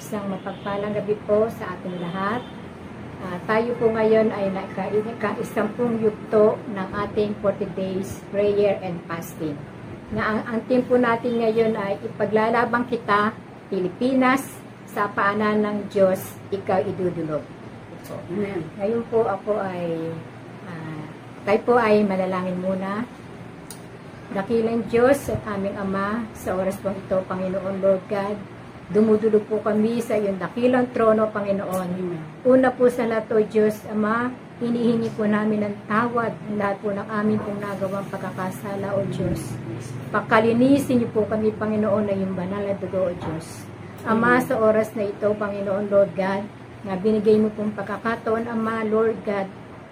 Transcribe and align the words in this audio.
Isang 0.00 0.32
mapagpalang 0.32 0.96
gabi 0.96 1.12
po 1.28 1.44
sa 1.52 1.76
ating 1.76 2.00
lahat. 2.00 2.40
Ah, 3.20 3.36
tayo 3.44 3.76
po 3.76 3.92
ngayon 3.92 4.32
ay 4.32 4.48
naka-isampung 4.48 6.00
yugto 6.00 6.56
ng 6.72 6.88
ating 7.04 7.36
40 7.44 7.68
days 7.76 8.24
prayer 8.32 8.80
and 8.80 8.96
fasting. 9.04 9.52
Na 10.16 10.24
ang, 10.24 10.40
ang 10.48 10.58
team 10.64 10.88
po 10.88 10.96
natin 10.96 11.44
ngayon 11.44 11.76
ay 11.76 12.00
ipaglalabang 12.00 12.88
kita, 12.88 13.36
Pilipinas, 13.68 14.40
sa 14.88 15.04
paanan 15.12 15.60
ng 15.68 15.92
Diyos, 15.92 16.40
ikaw 16.48 16.80
idudulog. 16.80 17.44
Amen. 18.32 18.64
Ngayon 18.80 19.04
po 19.12 19.28
ako 19.28 19.60
ay, 19.60 20.16
ah, 20.64 21.04
tayo 21.44 21.60
po 21.68 21.76
ay 21.76 22.08
manalangin 22.08 22.56
muna. 22.56 23.04
Dakilang 24.32 24.80
Diyos 24.88 25.28
at 25.28 25.44
aming 25.44 25.76
Ama, 25.76 26.24
sa 26.32 26.56
oras 26.56 26.80
pong 26.80 26.96
ito, 26.96 27.20
Panginoon 27.28 27.84
Lord 27.84 28.00
God, 28.08 28.59
dumudulog 28.90 29.46
po 29.46 29.62
kami 29.62 30.02
sa 30.02 30.18
iyong 30.18 30.38
dakilang 30.42 30.90
trono, 30.90 31.30
Panginoon. 31.30 31.90
Una 32.42 32.74
po 32.74 32.90
sa 32.90 33.06
lahat, 33.06 33.30
O 33.30 33.38
Diyos, 33.38 33.86
Ama, 33.86 34.34
hinihingi 34.58 35.14
po 35.14 35.30
namin 35.30 35.62
ng 35.70 35.74
tawad 35.86 36.34
ng 36.50 36.58
lahat 36.58 36.76
po 36.82 36.90
ng 36.90 37.06
aming 37.06 37.38
pong 37.38 37.58
nagawang 37.62 38.06
pagkakasala, 38.10 38.98
O 38.98 39.06
Diyos. 39.06 39.54
Pakalinisin 40.10 41.00
niyo 41.00 41.08
po 41.14 41.22
kami, 41.30 41.54
Panginoon, 41.54 42.10
na 42.10 42.14
yung 42.18 42.34
banal 42.34 42.66
na 42.66 42.74
dugo, 42.74 43.08
O 43.08 43.14
Diyos. 43.14 43.62
Ama, 44.02 44.42
sa 44.42 44.58
oras 44.58 44.90
na 44.98 45.06
ito, 45.06 45.30
Panginoon 45.38 45.86
Lord 45.86 46.10
God, 46.18 46.42
na 46.82 46.98
binigay 46.98 47.38
mo 47.38 47.54
pong 47.54 47.70
pagkakataon, 47.78 48.50
Ama, 48.50 48.82
Lord 48.90 49.22
God, 49.22 49.46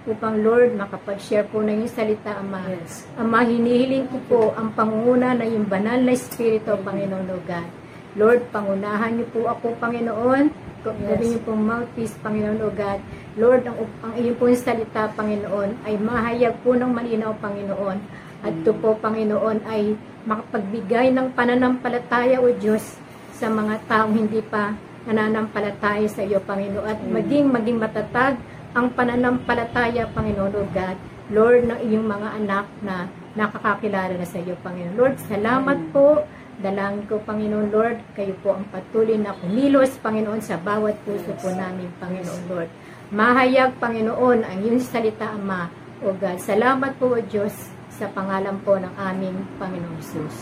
upang 0.09 0.41
Lord, 0.41 0.75
makapag-share 0.75 1.47
po 1.47 1.63
ng 1.63 1.85
iyong 1.85 1.93
salita, 1.93 2.35
Ama. 2.35 2.67
Yes. 2.67 3.07
Ama, 3.15 3.47
hinihiling 3.47 4.11
ko 4.11 4.19
po 4.27 4.41
ang 4.59 4.75
pangunguna 4.75 5.37
na 5.39 5.45
yung 5.45 5.69
banal 5.69 6.03
na 6.03 6.17
Espiritu, 6.17 6.75
Panginoon 6.83 7.29
Lord 7.29 7.47
God. 7.47 7.78
Lord, 8.17 8.49
pangunahan 8.55 9.21
niyo 9.21 9.27
po 9.35 9.51
ako, 9.51 9.77
Panginoon. 9.77 10.49
Gawin 10.87 11.29
niyo 11.29 11.41
pong 11.45 11.63
mouthpiece, 11.67 12.15
Panginoon 12.25 12.57
Lord 12.57 12.77
God. 12.79 13.01
Lord, 13.37 13.63
ang, 13.69 13.77
ang 14.01 14.13
iyong 14.17 14.39
pong 14.41 14.57
salita, 14.57 15.13
Panginoon, 15.13 15.85
ay 15.85 16.01
mahayag 16.01 16.55
po 16.65 16.73
ng 16.73 16.89
malinaw, 16.89 17.37
Panginoon. 17.43 17.99
At 18.41 18.55
ito 18.55 18.73
po, 18.79 18.95
Panginoon, 18.97 19.67
ay 19.67 19.99
makapagbigay 20.25 21.11
ng 21.13 21.35
pananampalataya, 21.35 22.41
O 22.41 22.49
Diyos, 22.55 22.97
sa 23.35 23.51
mga 23.51 23.85
taong 23.91 24.15
hindi 24.15 24.41
pa 24.41 24.73
nananampalataya 25.05 26.09
sa 26.09 26.23
iyo, 26.25 26.41
Panginoon. 26.41 26.87
At 26.87 27.01
maging, 27.03 27.51
maging 27.53 27.79
matatag 27.81 28.39
ang 28.73 28.93
pananampalataya, 28.95 30.09
Panginoon, 30.15 30.53
O 30.55 30.63
God, 30.71 30.97
Lord, 31.29 31.69
ng 31.69 31.81
iyong 31.85 32.07
mga 32.09 32.29
anak 32.41 32.67
na 32.81 33.11
nakakakilala 33.37 34.17
na 34.17 34.27
sa 34.29 34.41
iyo, 34.41 34.57
Panginoon. 34.65 34.97
Lord, 34.97 35.17
salamat 35.29 35.79
po. 35.93 36.25
Dalangin 36.59 37.07
ko, 37.07 37.23
Panginoon 37.23 37.71
Lord, 37.71 38.03
kayo 38.19 38.35
po 38.43 38.59
ang 38.59 38.67
patuloy 38.75 39.15
na 39.15 39.31
kumilos, 39.39 39.95
Panginoon, 40.03 40.43
sa 40.43 40.59
bawat 40.59 40.99
puso 41.07 41.31
po 41.39 41.55
namin, 41.55 41.87
Panginoon 42.03 42.43
Lord. 42.51 42.71
Mahayag, 43.15 43.79
Panginoon, 43.79 44.43
ang 44.43 44.59
iyong 44.67 44.83
salita, 44.83 45.31
Ama, 45.39 45.71
O 46.03 46.11
God. 46.19 46.43
Salamat 46.43 46.99
po, 46.99 47.15
O 47.15 47.23
Diyos, 47.23 47.55
sa 47.95 48.11
pangalan 48.11 48.59
po 48.67 48.75
ng 48.75 48.91
aming 48.99 49.39
Panginoon 49.59 49.99
Jesus. 50.03 50.35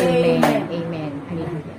Amen. 0.00 0.68
Amen. 0.72 1.12
Hallelujah. 1.28 1.78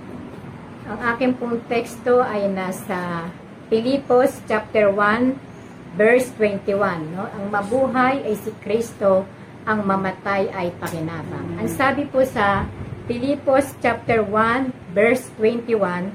Ang 0.83 0.99
aking 1.15 1.33
pong 1.41 1.57
teksto 1.65 2.21
ay 2.21 2.45
nasa 2.51 3.25
Pilipos 3.73 4.37
chapter 4.45 4.93
1 4.93 5.97
verse 5.97 6.29
21, 6.37 7.13
no? 7.13 7.25
Ang 7.29 7.49
mabuhay 7.53 8.21
ay 8.25 8.35
si 8.37 8.53
Kristo, 8.61 9.25
ang 9.63 9.85
mamatay 9.85 10.49
ay 10.51 10.73
pakinabang. 10.77 11.57
Ang 11.61 11.69
sabi 11.71 12.03
po 12.09 12.25
sa 12.25 12.67
Pilipos 13.03 13.75
chapter 13.83 14.23
1 14.23 14.95
verse 14.95 15.27
21, 15.35 16.07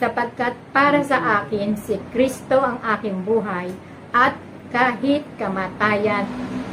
sapagkat 0.00 0.56
para 0.72 1.04
sa 1.04 1.44
akin 1.44 1.76
si 1.76 2.00
Kristo 2.16 2.56
ang 2.56 2.80
aking 2.96 3.28
buhay 3.28 3.68
at 4.08 4.32
kahit 4.72 5.20
kamatayan 5.36 6.24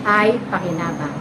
ay 0.07 0.39
pakinabang. 0.47 1.11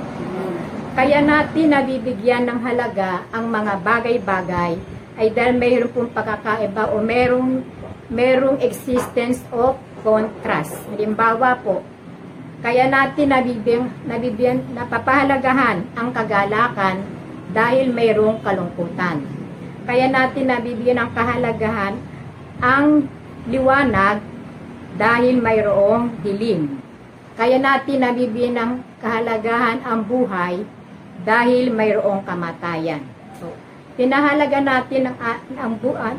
Kaya 0.94 1.26
natin 1.26 1.74
nabibigyan 1.74 2.46
ng 2.46 2.62
halaga 2.62 3.26
ang 3.34 3.50
mga 3.50 3.82
bagay-bagay 3.82 4.78
ay 5.18 5.26
dahil 5.34 5.58
mayroon 5.58 5.90
pong 5.90 6.10
pagkakaiba 6.14 6.94
o 6.94 7.02
merong, 7.02 7.66
merong 8.06 8.62
existence 8.62 9.42
of 9.50 9.74
contrast. 10.06 10.78
Halimbawa 10.94 11.58
po, 11.66 11.82
kaya 12.62 12.86
natin 12.86 13.26
nabibigyan, 13.34 13.90
nabibigyan, 14.06 14.62
napapahalagahan 14.70 15.82
ang 15.98 16.14
kagalakan 16.14 17.15
dahil 17.56 17.88
mayroong 17.88 18.44
kalungkutan. 18.44 19.24
Kaya 19.88 20.12
natin 20.12 20.52
nabibigyan 20.52 21.00
ng 21.00 21.10
kahalagahan 21.16 21.96
ang 22.60 23.08
liwanag 23.48 24.20
dahil 25.00 25.40
mayroong 25.40 26.20
dilim. 26.20 26.76
Kaya 27.40 27.56
natin 27.56 28.04
nabibigyan 28.04 28.60
ng 28.60 28.72
kahalagahan 29.00 29.80
ang 29.88 30.04
buhay 30.04 30.68
dahil 31.24 31.72
mayroong 31.72 32.20
kamatayan. 32.28 33.00
So, 33.40 33.48
pinahalaga 33.96 34.60
natin 34.60 35.16
ang, 35.16 35.16
ang 35.56 35.72
bu- 35.80 35.96
ah, 35.96 36.12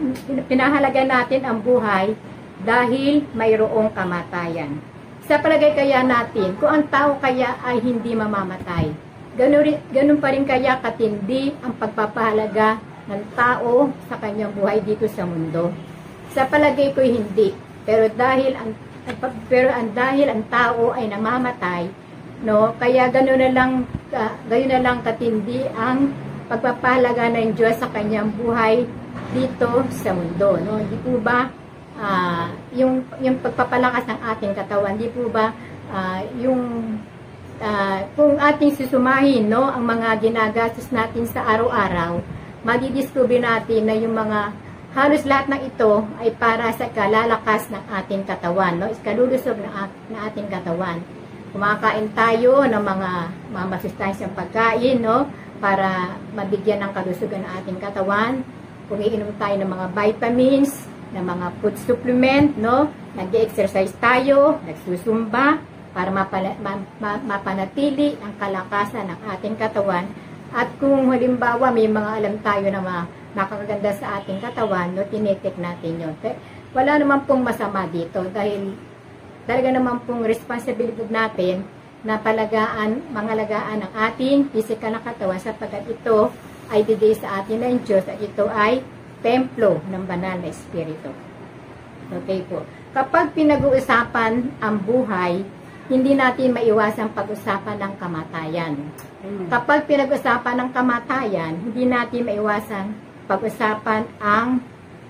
pinahalaga 0.50 1.06
natin 1.06 1.46
ang 1.46 1.62
buhay 1.62 2.18
dahil 2.66 3.22
mayroong 3.38 3.94
kamatayan. 3.94 4.82
Sa 5.30 5.38
palagay 5.38 5.76
kaya 5.78 6.02
natin, 6.02 6.58
kung 6.58 6.72
ang 6.72 6.86
tao 6.90 7.20
kaya 7.22 7.60
ay 7.62 7.84
hindi 7.84 8.16
mamamatay, 8.16 9.07
ganun, 9.38 9.78
ganun 9.94 10.20
pa 10.20 10.34
rin 10.34 10.44
kaya 10.44 10.82
katindi 10.82 11.54
ang 11.62 11.78
pagpapahalaga 11.78 12.82
ng 13.08 13.24
tao 13.38 13.94
sa 14.10 14.20
kanyang 14.20 14.52
buhay 14.52 14.84
dito 14.84 15.08
sa 15.08 15.24
mundo. 15.24 15.72
Sa 16.36 16.44
palagay 16.50 16.92
ko 16.92 17.00
hindi, 17.06 17.56
pero 17.88 18.12
dahil 18.12 18.58
ang 18.58 18.76
pero 19.48 19.72
ang 19.72 19.96
dahil 19.96 20.28
ang 20.28 20.44
tao 20.52 20.92
ay 20.92 21.08
namamatay, 21.08 21.88
no, 22.44 22.76
kaya 22.76 23.08
ganoon 23.08 23.40
na 23.40 23.52
lang 23.56 23.72
uh, 24.12 24.34
gayon 24.52 24.76
na 24.76 24.84
lang 24.84 25.00
katindi 25.00 25.64
ang 25.80 26.12
pagpapahalaga 26.52 27.32
ng 27.32 27.56
Diyos 27.56 27.80
sa 27.80 27.88
kanyang 27.88 28.36
buhay 28.36 28.84
dito 29.32 29.88
sa 29.92 30.12
mundo, 30.12 30.60
no. 30.60 30.84
Hindi 30.84 30.98
po 31.00 31.16
ba 31.24 31.48
ah, 31.96 32.52
yung 32.76 33.08
yung 33.24 33.40
pagpapalakas 33.40 34.04
ng 34.12 34.20
ating 34.36 34.54
katawan, 34.54 35.00
di 35.00 35.08
po 35.08 35.32
ba 35.32 35.56
ah, 35.88 36.20
yung 36.36 36.96
ah, 37.62 38.06
kung 38.14 38.38
ating 38.38 38.76
susumahin 38.78 39.50
no 39.50 39.66
ang 39.68 39.84
mga 39.86 40.22
ginagastos 40.22 40.90
natin 40.94 41.26
sa 41.30 41.46
araw-araw, 41.46 42.22
madidiscover 42.66 43.40
natin 43.40 43.88
na 43.88 43.96
yung 43.96 44.14
mga 44.18 44.54
halos 44.98 45.24
lahat 45.30 45.46
ng 45.54 45.62
ito 45.62 46.04
ay 46.18 46.34
para 46.34 46.74
sa 46.74 46.90
kalalakas 46.90 47.70
ng 47.70 47.84
ating 48.02 48.26
katawan, 48.26 48.82
no? 48.82 48.90
Ikalulusog 48.90 49.58
ng, 49.62 49.74
at- 49.74 50.00
ng 50.10 50.20
ating 50.26 50.48
katawan. 50.50 50.98
Kumakain 51.54 52.10
tayo 52.18 52.66
ng 52.66 52.84
mga, 52.84 53.12
mga 53.54 53.66
masustansyang 53.78 54.34
pagkain, 54.34 54.98
no? 54.98 55.30
Para 55.62 56.18
mabigyan 56.34 56.82
ng 56.82 56.92
kalusugan 56.98 57.46
ng 57.46 57.52
ating 57.62 57.78
katawan. 57.78 58.42
Kumiinom 58.90 59.38
tayo 59.38 59.56
ng 59.62 59.70
mga 59.70 59.86
vitamins, 59.94 60.90
ng 61.14 61.24
mga 61.24 61.48
food 61.62 61.76
supplement, 61.86 62.58
no? 62.58 62.90
Nag-exercise 63.14 63.94
tayo, 64.02 64.58
nagsusumba, 64.66 65.62
para 65.98 66.14
mapala, 66.14 66.54
ma, 66.62 66.78
ma, 67.02 67.18
mapanatili 67.18 68.22
ang 68.22 68.38
kalakasan 68.38 69.10
ng 69.10 69.20
ating 69.34 69.58
katawan. 69.58 70.06
At 70.54 70.70
kung 70.78 71.10
halimbawa 71.10 71.74
may 71.74 71.90
mga 71.90 72.22
alam 72.22 72.36
tayo 72.46 72.70
na 72.70 72.86
mga 72.86 73.02
nakakaganda 73.34 73.92
sa 73.98 74.22
ating 74.22 74.38
katawan, 74.38 74.94
no, 74.94 75.02
tinitik 75.10 75.58
natin 75.58 75.98
yun. 75.98 76.14
Pe- 76.22 76.38
Wala 76.78 77.02
naman 77.02 77.26
pong 77.26 77.42
masama 77.42 77.90
dito 77.90 78.22
dahil 78.30 78.78
talaga 79.50 79.74
naman 79.74 79.98
pong 80.06 80.22
responsibilidad 80.22 81.10
natin 81.10 81.66
na 82.06 82.22
palagaan, 82.22 83.02
mangalagaan 83.10 83.82
ang 83.82 83.94
ating 84.14 84.54
physical 84.54 84.94
na 84.94 85.02
katawan 85.02 85.42
sapagkat 85.42 85.82
ito 85.90 86.30
ay 86.70 86.86
bigay 86.86 87.18
sa 87.18 87.42
atin 87.42 87.66
ng 87.66 87.76
Diyos 87.82 88.06
at 88.06 88.22
ito 88.22 88.46
ay 88.54 88.86
templo 89.26 89.82
ng 89.90 90.04
banal 90.06 90.38
na 90.38 90.54
Espiritu. 90.54 91.10
Okay 92.08 92.46
po. 92.46 92.62
Kapag 92.94 93.34
pinag-uusapan 93.34 94.62
ang 94.62 94.76
buhay, 94.80 95.44
hindi 95.88 96.20
natin 96.20 96.52
maiwasan 96.52 97.16
pag-usapan 97.16 97.80
ng 97.80 97.94
kamatayan. 97.96 98.76
Amen. 99.24 99.48
Kapag 99.48 99.88
pinag-usapan 99.88 100.56
ng 100.60 100.70
kamatayan, 100.76 101.54
hindi 101.64 101.88
natin 101.88 102.28
maiwasan 102.28 102.86
pag-usapan 103.28 104.04
ang 104.20 104.60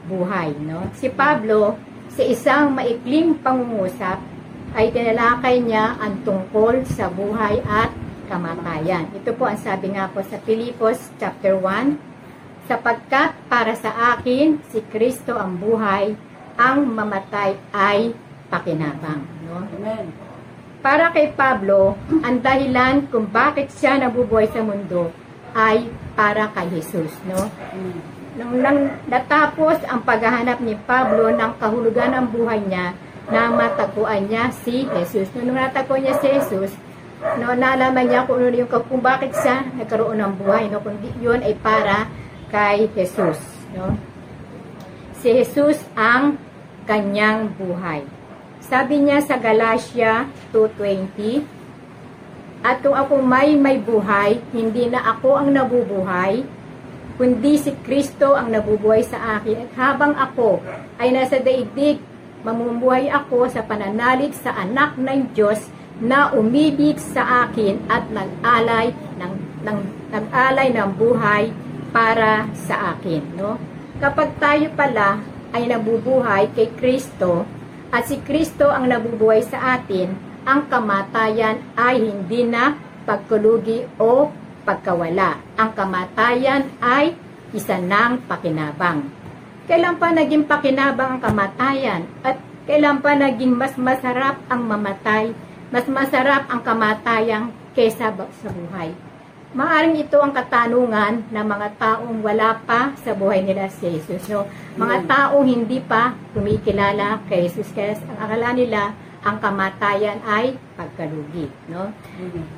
buhay. 0.06 0.53
No? 0.62 0.85
Si 0.94 1.09
Pablo, 1.09 1.77
sa 2.13 2.21
isang 2.21 2.77
maikling 2.77 3.41
pangungusap, 3.41 4.21
ay 4.77 4.94
tinalakay 4.94 5.63
niya 5.65 5.97
ang 5.97 6.21
tungkol 6.21 6.85
sa 6.85 7.09
buhay 7.09 7.57
at 7.65 7.89
kamatayan. 8.30 9.09
Ito 9.18 9.33
po 9.33 9.50
ang 9.50 9.57
sabi 9.57 9.97
nga 9.97 10.12
po 10.13 10.21
sa 10.21 10.38
Pilipos 10.38 11.09
chapter 11.18 11.57
1, 11.57 12.69
sapagkat 12.69 13.33
para 13.47 13.73
sa 13.73 14.13
akin 14.13 14.59
si 14.69 14.83
Kristo 14.91 15.33
ang 15.39 15.57
buhay, 15.57 16.13
ang 16.59 16.85
mamatay 16.85 17.57
ay 17.73 18.13
pakinabang. 18.51 19.23
No? 19.47 19.65
Amen. 19.65 20.37
Para 20.88 21.12
kay 21.12 21.36
Pablo, 21.36 22.00
ang 22.24 22.39
dahilan 22.39 23.12
kung 23.12 23.28
bakit 23.28 23.75
siya 23.75 24.00
nabubuhay 24.00 24.48
sa 24.48 24.63
mundo 24.63 25.12
ay 25.51 25.92
para 26.16 26.48
kay 26.56 26.80
Jesus, 26.80 27.12
no? 27.28 27.51
Nung 28.39 28.63
nang 28.63 28.95
natapos 29.12 29.84
ang 29.84 30.07
paghahanap 30.07 30.63
ni 30.63 30.80
Pablo 30.88 31.28
ng 31.28 31.60
kahulugan 31.60 32.16
ng 32.16 32.25
buhay 32.31 32.63
niya, 32.63 32.95
na 33.28 33.51
matagpuan 33.51 34.31
niya 34.31 34.48
si 34.63 34.88
Jesus. 34.88 35.28
Nung 35.36 35.60
natagpuan 35.60 36.07
niya 36.07 36.16
si 36.24 36.31
Jesus, 36.31 36.72
no, 37.36 37.51
nalaman 37.51 38.07
niya 38.07 38.24
kung, 38.24 38.40
ano 38.40 38.56
yung, 38.56 38.72
kung 38.72 39.04
bakit 39.04 39.36
siya 39.36 39.68
nagkaroon 39.75 40.24
ng 40.24 40.33
buhay. 40.40 40.72
No, 40.72 40.80
kundi 40.80 41.12
yun 41.19 41.44
ay 41.44 41.60
para 41.60 42.07
kay 42.48 42.88
Jesus. 42.95 43.36
No? 43.75 43.92
Si 45.19 45.36
Jesus 45.36 45.83
ang 46.00 46.40
kanyang 46.88 47.51
buhay. 47.60 48.07
Sabi 48.68 49.00
niya 49.00 49.24
sa 49.24 49.40
Galatia 49.40 50.28
2.20, 50.52 51.40
At 52.68 52.84
kung 52.84 53.00
ako 53.00 53.24
may 53.24 53.56
may 53.56 53.80
buhay, 53.80 54.44
hindi 54.52 54.92
na 54.92 55.08
ako 55.16 55.40
ang 55.40 55.56
nabubuhay, 55.56 56.44
kundi 57.16 57.56
si 57.56 57.72
Kristo 57.88 58.36
ang 58.36 58.52
nabubuhay 58.52 59.08
sa 59.08 59.40
akin. 59.40 59.72
At 59.72 59.72
habang 59.80 60.19
ako 60.19 60.60
ay 61.00 61.16
nasa 61.16 61.40
daigdig, 61.40 62.04
mamumuhay 62.44 63.08
ako 63.08 63.48
sa 63.48 63.64
pananalig 63.64 64.36
sa 64.36 64.52
anak 64.52 65.00
ng 65.00 65.31
Diyos 65.31 65.64
na 66.04 66.36
umibig 66.36 67.00
sa 67.00 67.48
akin 67.48 67.88
at 67.88 68.12
nag-alay 68.12 68.92
ng, 69.16 69.34
ng 69.64 69.80
nag-alay 70.12 70.75
ng 70.75 70.92
buhay 71.00 71.56
para 71.96 72.52
sa 72.52 73.00
akin, 73.00 73.24
no? 73.40 73.56
Kapag 74.04 74.36
tayo 74.44 74.68
pala 74.75 75.24
ay 75.56 75.72
nabubuhay 75.72 76.52
kay 76.52 76.68
Kristo 76.75 77.48
at 77.97 78.05
si 78.05 78.21
Kristo 78.21 78.69
ang 78.69 78.85
nabubuhay 78.85 79.41
sa 79.41 79.81
atin, 79.81 80.13
ang 80.45 80.69
kamatayan 80.69 81.65
ay 81.73 81.97
hindi 81.97 82.45
na 82.45 82.77
pagkulugi 83.09 83.89
o 83.97 84.29
pagkawala. 84.61 85.41
Ang 85.57 85.73
kamatayan 85.73 86.69
ay 86.77 87.17
isa 87.57 87.81
ng 87.81 88.29
pakinabang. 88.29 89.09
Kailan 89.65 89.97
pa 89.97 90.13
naging 90.13 90.45
pakinabang 90.45 91.17
ang 91.17 91.21
kamatayan? 91.25 92.05
At 92.21 92.38
kailan 92.69 93.01
pa 93.01 93.17
naging 93.17 93.57
mas 93.57 93.73
masarap 93.81 94.45
ang 94.45 94.61
mamatay? 94.69 95.33
Mas 95.73 95.89
masarap 95.89 96.45
ang 96.53 96.61
kamatayang 96.61 97.49
kesa 97.73 98.13
sa 98.13 98.49
buhay. 98.53 98.94
Maaring 99.55 100.03
ito 100.03 100.19
ang 100.19 100.35
katanungan 100.35 101.31
ng 101.31 101.45
mga 101.47 101.67
taong 101.79 102.19
wala 102.19 102.59
pa 102.67 102.91
sa 102.99 103.15
buhay 103.15 103.39
nila 103.39 103.71
si 103.71 103.88
Jesus. 103.88 104.27
No? 104.27 104.44
Mga 104.75 105.07
taong 105.07 105.47
hindi 105.47 105.79
pa 105.79 106.19
kumikilala 106.35 107.23
kay 107.31 107.47
Jesus. 107.47 107.71
Kaya 107.71 107.95
ang 107.95 108.19
akala 108.19 108.51
nila, 108.51 108.91
ang 109.23 109.39
kamatayan 109.39 110.19
ay 110.27 110.59
pagkalugi. 110.75 111.47
No? 111.71 111.95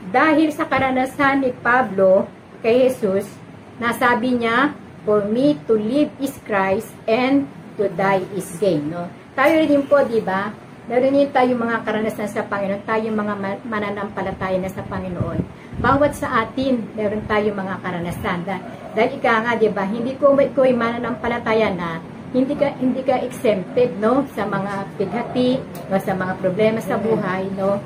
Dahil 0.09 0.49
sa 0.49 0.65
karanasan 0.65 1.45
ni 1.45 1.53
Pablo 1.53 2.25
kay 2.65 2.89
Jesus, 2.89 3.29
nasabi 3.77 4.41
niya, 4.41 4.73
For 5.05 5.29
me 5.29 5.61
to 5.69 5.77
live 5.77 6.09
is 6.17 6.33
Christ 6.41 6.89
and 7.05 7.45
to 7.77 7.85
die 7.93 8.25
is 8.33 8.49
gain. 8.57 8.89
No? 8.89 9.05
Tayo 9.37 9.61
rin 9.61 9.85
po, 9.85 10.01
di 10.01 10.25
ba? 10.25 10.49
Meron 10.89 11.13
din 11.13 11.29
tayo 11.29 11.53
mga 11.53 11.85
karanasan 11.85 12.25
sa 12.25 12.41
Panginoon, 12.49 12.81
tayo 12.81 13.13
mga 13.13 13.61
mananampalataya 13.61 14.57
na 14.57 14.73
sa 14.73 14.81
Panginoon. 14.81 15.58
Bawat 15.79 16.11
sa 16.11 16.43
atin, 16.43 16.83
meron 16.91 17.23
tayo 17.23 17.55
mga 17.55 17.79
karanasan. 17.79 18.43
Dahil, 18.91 19.15
ika 19.15 19.47
nga, 19.47 19.55
di 19.55 19.71
ba, 19.71 19.87
hindi 19.87 20.11
ko, 20.19 20.35
ko 20.35 20.67
ay 20.67 20.75
mananampalataya 20.75 21.71
na 21.71 22.03
hindi 22.29 22.53
ka 22.53 22.77
hindi 22.77 23.01
ka 23.01 23.25
exempted 23.25 23.97
no 23.97 24.21
sa 24.37 24.45
mga 24.45 24.85
pighati 25.01 25.57
no 25.89 25.97
sa 25.97 26.13
mga 26.13 26.33
problema 26.37 26.77
sa 26.77 27.01
buhay 27.01 27.49
no 27.57 27.81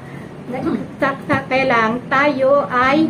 sa, 1.00 1.16
sa, 1.24 1.48
kaya 1.48 1.64
lang 1.64 2.04
tayo 2.12 2.68
ay 2.68 3.08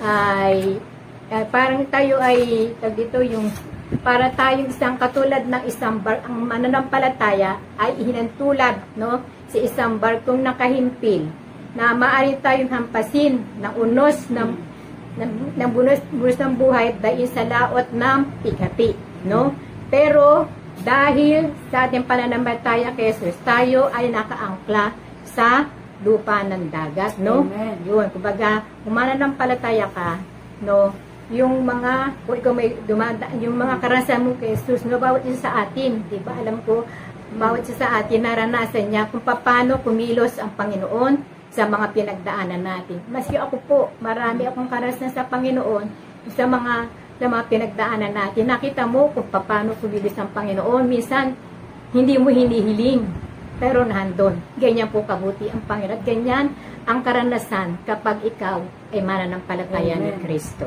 ay 0.00 0.80
uh, 1.28 1.44
parang 1.52 1.84
tayo 1.92 2.16
ay 2.24 2.72
tag 2.80 2.96
dito 2.96 3.20
yung 3.20 3.52
para 4.00 4.32
tayong 4.32 4.72
isang 4.72 4.96
katulad 4.96 5.44
ng 5.44 5.68
isang 5.68 6.00
bar 6.00 6.24
ang 6.24 6.40
mananampalataya 6.48 7.60
ay 7.76 7.92
ihinantulad 8.00 8.80
no 8.96 9.20
sa 9.52 9.60
isang 9.60 10.00
barkong 10.00 10.40
nakahimpil 10.40 11.28
na 11.72 11.96
maaari 11.96 12.36
tayong 12.40 12.68
hampasin 12.68 13.40
ng 13.60 13.72
unos 13.80 14.28
ng 14.28 14.50
ng, 15.12 15.32
ng 15.60 15.70
bunos, 15.72 16.00
bunos 16.08 16.38
ng 16.40 16.54
buhay 16.56 16.96
dahil 17.00 17.28
sa 17.28 17.44
laot 17.44 17.92
ng 17.92 18.18
pikati 18.44 18.96
no 19.28 19.52
pero 19.92 20.48
dahil 20.80 21.52
sa 21.68 21.84
ating 21.88 22.04
pananampalataya 22.08 22.96
kay 22.96 23.12
Jesus 23.12 23.36
tayo 23.44 23.92
ay 23.92 24.08
nakaangkla 24.08 24.96
sa 25.28 25.68
lupa 26.00 26.44
ng 26.44 26.72
dagat 26.72 27.16
no 27.20 27.44
Amen. 27.44 27.76
yun 27.84 28.08
kumbaga 28.12 28.64
mananampalataya 28.88 29.88
ka 29.92 30.20
no 30.64 30.92
yung 31.32 31.64
mga, 31.64 32.12
kung 32.28 32.36
ikaw 32.36 32.52
may 32.52 32.76
dumada, 32.84 33.24
yung 33.40 33.56
mga 33.56 33.80
karanasan 33.80 34.20
mo 34.20 34.36
kay 34.36 34.52
Jesus, 34.52 34.84
no, 34.84 35.00
bawat 35.00 35.24
isa 35.24 35.48
sa 35.48 35.64
atin, 35.64 36.04
di 36.12 36.20
ba? 36.20 36.36
Alam 36.36 36.60
ko, 36.60 36.84
bawat 37.40 37.64
isa 37.64 37.88
sa 37.88 38.04
atin, 38.04 38.20
naranasan 38.20 38.92
niya 38.92 39.08
kung 39.08 39.24
paano 39.24 39.80
kumilos 39.80 40.36
ang 40.36 40.52
Panginoon 40.52 41.41
sa 41.52 41.68
mga 41.68 41.92
pinagdaanan 41.92 42.64
natin. 42.64 42.98
Maski 43.12 43.36
ako 43.36 43.56
po, 43.68 43.80
marami 44.00 44.48
akong 44.48 44.72
karanasan 44.72 45.12
sa 45.12 45.28
Panginoon 45.28 45.84
sa 46.32 46.48
mga 46.48 46.88
sa 47.20 47.26
mga 47.28 47.44
pinagdaanan 47.46 48.12
natin. 48.16 48.48
Nakita 48.48 48.88
mo 48.88 49.12
kung 49.12 49.28
paano 49.28 49.76
kumilos 49.78 50.16
ang 50.18 50.32
Panginoon. 50.32 50.84
Minsan, 50.88 51.36
hindi 51.92 52.16
mo 52.18 52.32
hinihiling, 52.32 53.04
pero 53.62 53.86
nandun. 53.86 54.40
Ganyan 54.58 54.90
po 54.90 55.04
kabuti 55.06 55.46
ang 55.52 55.62
Panginoon. 55.68 56.00
At 56.00 56.02
ganyan 56.02 56.56
ang 56.88 56.98
karanasan 57.04 57.78
kapag 57.86 58.26
ikaw 58.26 58.58
ay 58.90 59.04
mananampalataya 59.04 60.02
ni 60.02 60.10
Kristo. 60.24 60.66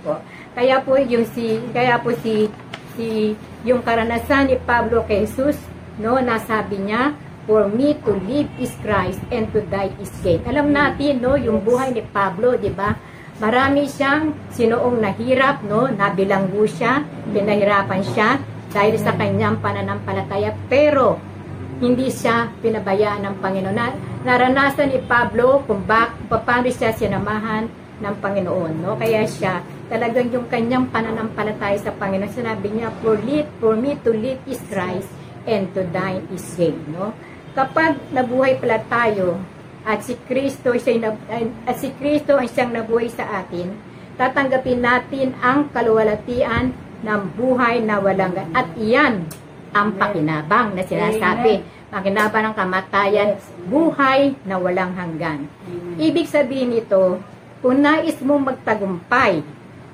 Po. 0.00 0.16
Kaya 0.56 0.80
po 0.80 0.96
yung 0.96 1.28
si 1.28 1.60
kaya 1.74 2.00
po 2.00 2.16
si 2.24 2.48
si 2.96 3.36
yung 3.66 3.84
karanasan 3.84 4.48
ni 4.48 4.56
Pablo 4.56 5.04
kay 5.04 5.28
Jesus, 5.28 5.60
no, 6.00 6.16
nasabi 6.16 6.80
niya, 6.80 7.12
for 7.50 7.66
me 7.66 7.98
to 8.06 8.14
live 8.30 8.46
is 8.62 8.70
Christ 8.78 9.18
and 9.34 9.50
to 9.50 9.66
die 9.66 9.90
is 9.98 10.14
gain. 10.22 10.38
Alam 10.46 10.70
natin, 10.70 11.18
no, 11.18 11.34
yung 11.34 11.66
buhay 11.66 11.90
ni 11.90 12.06
Pablo, 12.06 12.54
'di 12.54 12.70
ba? 12.70 12.94
Marami 13.42 13.90
siyang 13.90 14.54
sinoong 14.54 15.02
nahirap, 15.02 15.66
no, 15.66 15.90
nabilanggo 15.90 16.62
siya, 16.70 17.02
pinahirapan 17.34 18.06
siya 18.06 18.38
dahil 18.70 18.94
sa 19.02 19.18
kanyang 19.18 19.58
pananampalataya, 19.58 20.54
pero 20.70 21.18
hindi 21.82 22.12
siya 22.12 22.54
pinabayaan 22.62 23.26
ng 23.26 23.36
Panginoon. 23.42 23.74
Na, 23.74 23.90
naranasan 24.22 24.94
ni 24.94 25.00
Pablo 25.02 25.64
kung 25.66 25.82
bak, 25.88 26.30
paano 26.30 26.68
siya 26.68 26.92
sinamahan 26.92 27.66
ng 27.98 28.14
Panginoon. 28.20 28.84
No? 28.84 28.94
Kaya 29.00 29.24
siya, 29.24 29.64
talagang 29.88 30.28
yung 30.28 30.44
kanyang 30.52 30.92
pananampalataya 30.92 31.80
sa 31.80 31.96
Panginoon, 31.96 32.30
sinabi 32.30 32.68
niya, 32.68 32.92
for, 33.00 33.16
live, 33.24 33.48
for 33.56 33.72
me 33.72 33.96
to 34.04 34.12
live 34.12 34.38
is 34.44 34.60
Christ 34.68 35.08
and 35.48 35.72
to 35.72 35.88
die 35.88 36.20
is 36.28 36.44
gain. 36.60 36.76
No? 36.92 37.16
Kapag 37.50 37.98
nabuhay 38.14 38.62
pala 38.62 38.78
tayo 38.86 39.42
at 39.82 40.06
si 40.06 40.14
Kristo 40.28 40.70
siya 40.78 41.18
at 41.66 41.76
si 41.82 41.90
Kristo 41.98 42.38
ang 42.38 42.46
siyang 42.46 42.70
nabuhay 42.70 43.10
sa 43.10 43.42
atin, 43.42 43.74
tatanggapin 44.14 44.78
natin 44.78 45.34
ang 45.42 45.66
kaluwalhatian 45.74 46.70
ng 47.00 47.22
buhay 47.34 47.80
na 47.82 47.98
walang 47.98 48.36
at 48.54 48.70
iyan 48.76 49.26
ang 49.74 49.96
pakinabang 49.98 50.78
na 50.78 50.82
sinasabi. 50.86 51.64
Pakinabang 51.90 52.50
ng 52.50 52.54
kamatayan, 52.54 53.34
buhay 53.66 54.38
na 54.46 54.62
walang 54.62 54.94
hanggan. 54.94 55.50
Ibig 55.98 56.30
sabihin 56.30 56.70
nito, 56.70 57.18
kung 57.58 57.82
nais 57.82 58.14
mong 58.22 58.54
magtagumpay 58.54 59.42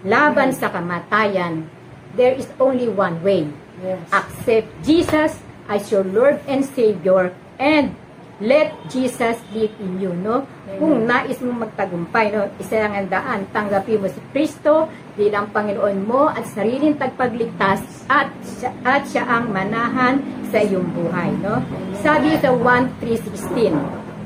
laban 0.05 0.53
sa 0.53 0.69
kamatayan, 0.69 1.65
there 2.13 2.37
is 2.37 2.45
only 2.61 2.85
one 2.85 3.17
way. 3.25 3.49
Yes. 3.81 4.01
Accept 4.13 4.69
Jesus 4.85 5.33
as 5.73 5.89
your 5.89 6.05
Lord 6.05 6.45
and 6.45 6.69
Savior 6.69 7.33
and 7.57 7.93
let 8.37 8.77
Jesus 8.93 9.41
live 9.57 9.73
in 9.81 9.97
you, 9.97 10.13
no? 10.13 10.45
Kung 10.77 11.09
nais 11.09 11.41
mong 11.41 11.69
magtagumpay, 11.69 12.37
no? 12.37 12.53
Isa 12.61 12.85
lang 12.85 12.93
ang 12.93 13.09
daan, 13.09 13.49
tanggapin 13.49 14.05
mo 14.05 14.09
si 14.13 14.21
Kristo 14.33 14.93
bilang 15.17 15.49
Panginoon 15.49 15.99
mo 16.05 16.29
at 16.29 16.45
sariling 16.53 17.01
tagpagligtas 17.01 17.81
at 18.13 18.29
siya, 18.45 18.71
at 18.85 19.03
siya 19.09 19.25
ang 19.25 19.49
manahan 19.49 20.21
sa 20.53 20.61
iyong 20.61 20.85
buhay, 20.93 21.33
no? 21.41 21.65
Sabi 22.05 22.37
sa 22.37 22.53
1.3.16, 22.53 23.73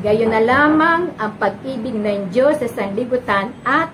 Gayon 0.01 0.33
na 0.33 0.41
lamang 0.41 1.13
ang 1.21 1.33
pag-ibig 1.37 1.93
ng 1.93 2.33
Diyos 2.33 2.57
sa 2.57 2.67
sanlibutan 2.73 3.53
at 3.69 3.93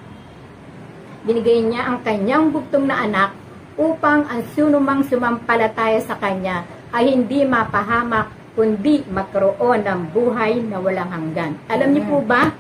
binigay 1.27 1.67
niya 1.67 1.83
ang 1.83 2.07
kanyang 2.07 2.55
bugtong 2.55 2.87
na 2.87 3.03
anak 3.03 3.35
upang 3.75 4.23
ang 4.31 4.47
sinumang 4.55 5.03
sumampalataya 5.05 5.99
sa 6.07 6.15
kanya 6.17 6.63
ay 6.95 7.11
hindi 7.11 7.43
mapahamak 7.43 8.36
kundi 8.57 9.05
magkaroon 9.07 9.85
ng 9.85 10.01
buhay 10.17 10.65
na 10.65 10.81
walang 10.81 11.13
hanggan. 11.13 11.61
Alam 11.69 11.93
niyo 11.93 12.03
po 12.09 12.19
ba? 12.25 12.57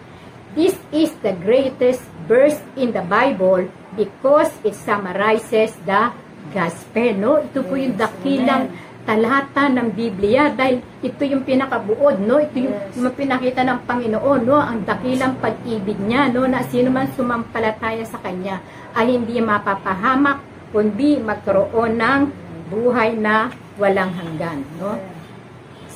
This 0.52 0.76
is 0.92 1.12
the 1.24 1.32
greatest 1.32 2.04
verse 2.28 2.60
in 2.76 2.92
the 2.92 3.04
Bible 3.04 3.68
because 3.96 4.52
it 4.60 4.76
summarizes 4.76 5.72
the 5.88 6.12
gospel. 6.52 7.12
No? 7.16 7.32
Ito 7.40 7.64
po 7.64 7.80
yung 7.80 7.96
dakilang 7.96 8.72
talata 9.06 9.70
ng 9.70 9.92
Biblia 9.92 10.50
dahil 10.50 10.82
ito 10.98 11.22
yung 11.22 11.46
pinakabuod, 11.46 12.20
no? 12.20 12.42
Ito 12.42 12.56
yung, 12.58 12.74
Yes. 12.74 12.92
yung 12.98 13.14
pinakita 13.14 13.62
ng 13.62 13.86
Panginoon, 13.86 14.40
no? 14.42 14.58
Ang 14.58 14.82
dakilang 14.82 15.38
pag-ibig 15.38 15.96
niya, 16.02 16.26
no? 16.28 16.44
Na 16.44 16.66
sino 16.66 16.90
man 16.90 17.06
sumampalataya 17.14 18.02
sa 18.02 18.18
Kanya 18.18 18.58
ay 18.98 19.14
hindi 19.14 19.38
mapapahamak 19.38 20.42
kundi 20.74 21.22
magkaroon 21.22 21.96
ng 21.96 22.20
buhay 22.68 23.14
na 23.14 23.54
walang 23.78 24.10
hanggan. 24.10 24.66
No? 24.82 24.98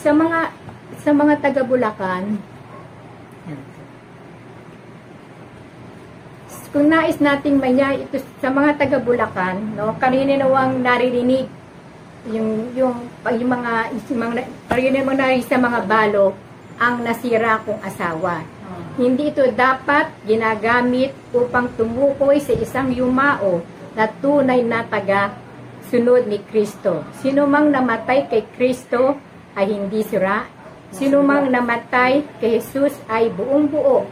Sa 0.00 0.16
mga 0.16 0.40
sa 1.04 1.12
mga 1.12 1.34
taga 1.44 1.60
Bulacan, 1.60 2.40
kung 6.72 6.86
nais 6.88 7.20
nating 7.20 7.60
manya 7.60 7.92
ito 7.92 8.16
sa 8.40 8.48
mga 8.48 8.80
taga 8.80 8.96
Bulacan, 8.96 9.76
no, 9.76 9.92
kanina 10.00 10.40
nawang 10.40 10.80
naririnig 10.80 11.44
yung 12.32 12.72
yung 12.72 12.96
yung 13.28 13.50
mga 13.50 13.92
yung 14.08 14.20
mga 14.24 14.42
kanina 14.72 15.04
mo 15.04 15.12
sa 15.44 15.56
mga 15.60 15.80
balo 15.84 16.32
ang 16.80 17.04
nasira 17.04 17.60
kong 17.60 17.84
asawa. 17.84 18.40
Hindi 18.96 19.36
ito 19.36 19.44
dapat 19.52 20.16
ginagamit 20.24 21.12
upang 21.36 21.76
tumukoy 21.76 22.40
sa 22.40 22.56
isang 22.56 22.88
yumao 22.88 23.60
na 23.92 24.08
tunay 24.08 24.64
na 24.64 24.80
taga 24.80 25.36
sunod 25.92 26.24
ni 26.24 26.40
Kristo. 26.40 27.04
Sino 27.20 27.44
mang 27.44 27.68
namatay 27.68 28.32
kay 28.32 28.48
Kristo 28.56 29.20
ay 29.54 29.66
hindi 29.70 30.02
sira. 30.06 30.46
Sino 30.90 31.22
mang 31.22 31.46
namatay 31.46 32.26
kay 32.42 32.58
Jesus 32.58 32.98
ay 33.06 33.30
buong 33.30 33.70
buo 33.70 34.06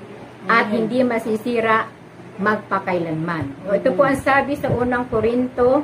at 0.47 0.71
hindi 0.71 1.03
masisira 1.03 1.91
magpakailanman. 2.39 3.67
O, 3.67 3.75
ito 3.75 3.91
po 3.99 4.07
ang 4.07 4.15
sabi 4.15 4.55
sa 4.55 4.71
unang 4.71 5.11
Korinto 5.11 5.83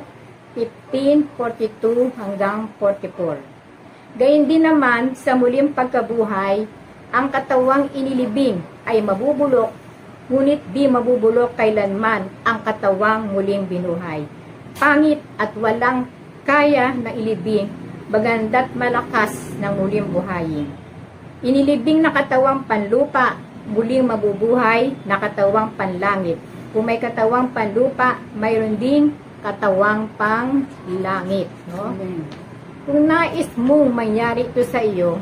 15:42 0.55 2.15
hanggang 2.15 2.71
44. 2.79 3.43
Gayun 4.15 4.47
din 4.47 4.63
naman 4.63 5.11
sa 5.19 5.35
muling 5.35 5.75
pagkabuhay, 5.75 6.63
ang 7.11 7.27
katawang 7.27 7.91
inilibing 7.91 8.63
ay 8.87 9.03
mabubulok, 9.03 9.75
ngunit 10.31 10.63
di 10.71 10.87
mabubulok 10.87 11.59
kailanman 11.59 12.31
ang 12.47 12.63
katawang 12.63 13.35
muling 13.35 13.67
binuhay. 13.67 14.23
Pangit 14.79 15.19
at 15.35 15.51
walang 15.59 16.07
kaya 16.47 16.95
na 16.95 17.11
ilibing, 17.11 17.67
baganda't 18.09 18.73
malakas 18.77 19.33
ng 19.57 19.71
muling 19.75 20.07
buhayin. 20.13 20.67
Inilibing 21.45 22.01
na 22.01 22.13
katawang 22.13 22.65
panlupa, 22.65 23.37
muling 23.65 24.05
mabubuhay 24.05 24.93
na 25.09 25.17
katawang 25.17 25.73
panlangit. 25.73 26.37
Kung 26.69 26.85
may 26.85 27.01
katawang 27.01 27.49
panlupa, 27.55 28.19
mayroon 28.35 28.77
ding 28.77 29.15
katawang 29.41 30.09
panglangit. 30.17 31.49
No? 31.69 31.93
Kung 32.85 33.09
nais 33.09 33.49
mong 33.57 33.89
mangyari 33.93 34.49
ito 34.49 34.61
sa 34.65 34.81
iyo, 34.81 35.17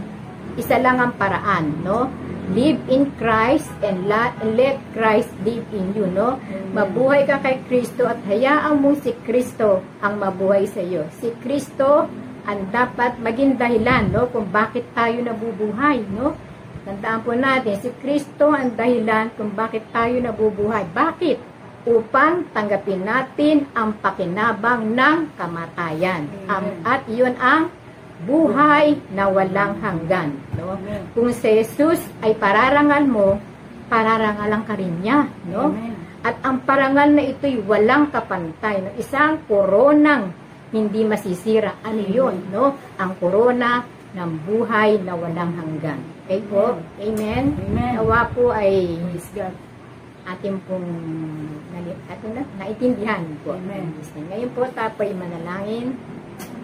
isa 0.60 0.75
lang 0.80 1.00
ang 1.00 1.13
paraan, 1.16 1.82
no? 1.82 2.12
Live 2.52 2.78
in 2.92 3.08
Christ 3.16 3.72
and 3.80 4.06
let 4.12 4.75
Christ 4.92 5.32
live 5.48 5.63
in 5.72 5.96
you, 5.96 6.06
no? 6.12 6.38
Mabuhay 6.75 7.24
ka 7.24 7.40
kay 7.40 7.63
Kristo 7.66 8.04
at 8.04 8.20
hayaan 8.28 8.84
mo 8.84 8.94
si 9.00 9.16
Kristo 9.24 9.80
ang 10.04 10.20
mabuhay 10.20 10.68
sa 10.68 10.84
iyo. 10.84 11.08
Si 11.24 11.32
Kristo 11.40 12.12
ang 12.44 12.70
dapat 12.72 13.20
maging 13.24 13.56
dahilan, 13.56 14.12
no? 14.12 14.28
Kung 14.28 14.52
bakit 14.52 14.84
tayo 14.92 15.16
nabubuhay, 15.24 16.04
no? 16.12 16.36
Tandaan 16.84 17.24
po 17.24 17.32
natin, 17.32 17.80
si 17.80 17.90
Kristo 18.04 18.52
ang 18.52 18.76
dahilan 18.76 19.32
kung 19.40 19.56
bakit 19.56 19.88
tayo 19.96 20.20
nabubuhay. 20.20 20.84
Bakit? 20.92 21.40
Upang 21.88 22.48
tanggapin 22.52 23.08
natin 23.08 23.68
ang 23.72 23.96
pakinabang 24.04 24.92
ng 24.92 25.32
kamatayan. 25.40 26.28
Am- 26.48 26.84
at 26.84 27.08
yun 27.08 27.36
ang 27.40 27.72
buhay 28.28 29.00
na 29.16 29.32
walang 29.32 29.80
hanggan. 29.80 30.36
No? 30.60 30.76
Kung 31.16 31.32
si 31.32 31.64
Jesus 31.64 32.04
ay 32.20 32.36
pararangal 32.36 33.04
mo, 33.08 33.40
pararangalan 33.88 34.64
ka 34.68 34.76
rin 34.76 34.96
niya. 35.00 35.28
No? 35.48 35.72
At 36.24 36.40
ang 36.44 36.64
parangal 36.64 37.16
na 37.16 37.24
ito'y 37.24 37.64
walang 37.64 38.12
kapantay. 38.12 38.80
No? 38.80 38.92
Isang 39.00 39.44
koronang 39.48 40.36
hindi 40.74 41.06
masisira. 41.06 41.77
Ano 41.86 42.01
yun? 42.01 42.50
No? 42.50 42.74
Ang 42.98 43.12
korona 43.22 43.86
ng 44.13 44.32
buhay 44.46 45.01
na 45.06 45.13
walang 45.13 45.53
hanggan. 45.53 46.01
Okay 46.25 46.42
po? 46.50 46.82
Amen? 46.98 47.53
Amen. 47.53 47.94
Nawa 48.01 48.30
po 48.34 48.50
ay 48.50 48.98
Praise 48.98 49.30
God. 49.38 49.53
ating 50.24 50.58
pong 50.65 50.88
ating 52.10 52.32
na, 52.32 52.44
naintindihan 52.58 53.22
po. 53.44 53.53
Amen. 53.53 53.94
Ngayon 54.32 54.50
po 54.56 54.65
tapo'y 54.72 55.12
manalangin. 55.13 55.94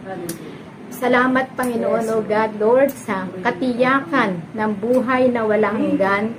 Hallelujah. 0.03 0.67
Salamat 0.89 1.53
Panginoon 1.53 2.01
Yes. 2.01 2.11
o 2.11 2.25
God, 2.25 2.51
Lord, 2.57 2.89
sa 2.91 3.29
katiyakan 3.45 4.41
ng 4.57 4.71
buhay 4.81 5.29
na 5.29 5.45
walang 5.45 5.77
hanggan. 5.77 6.33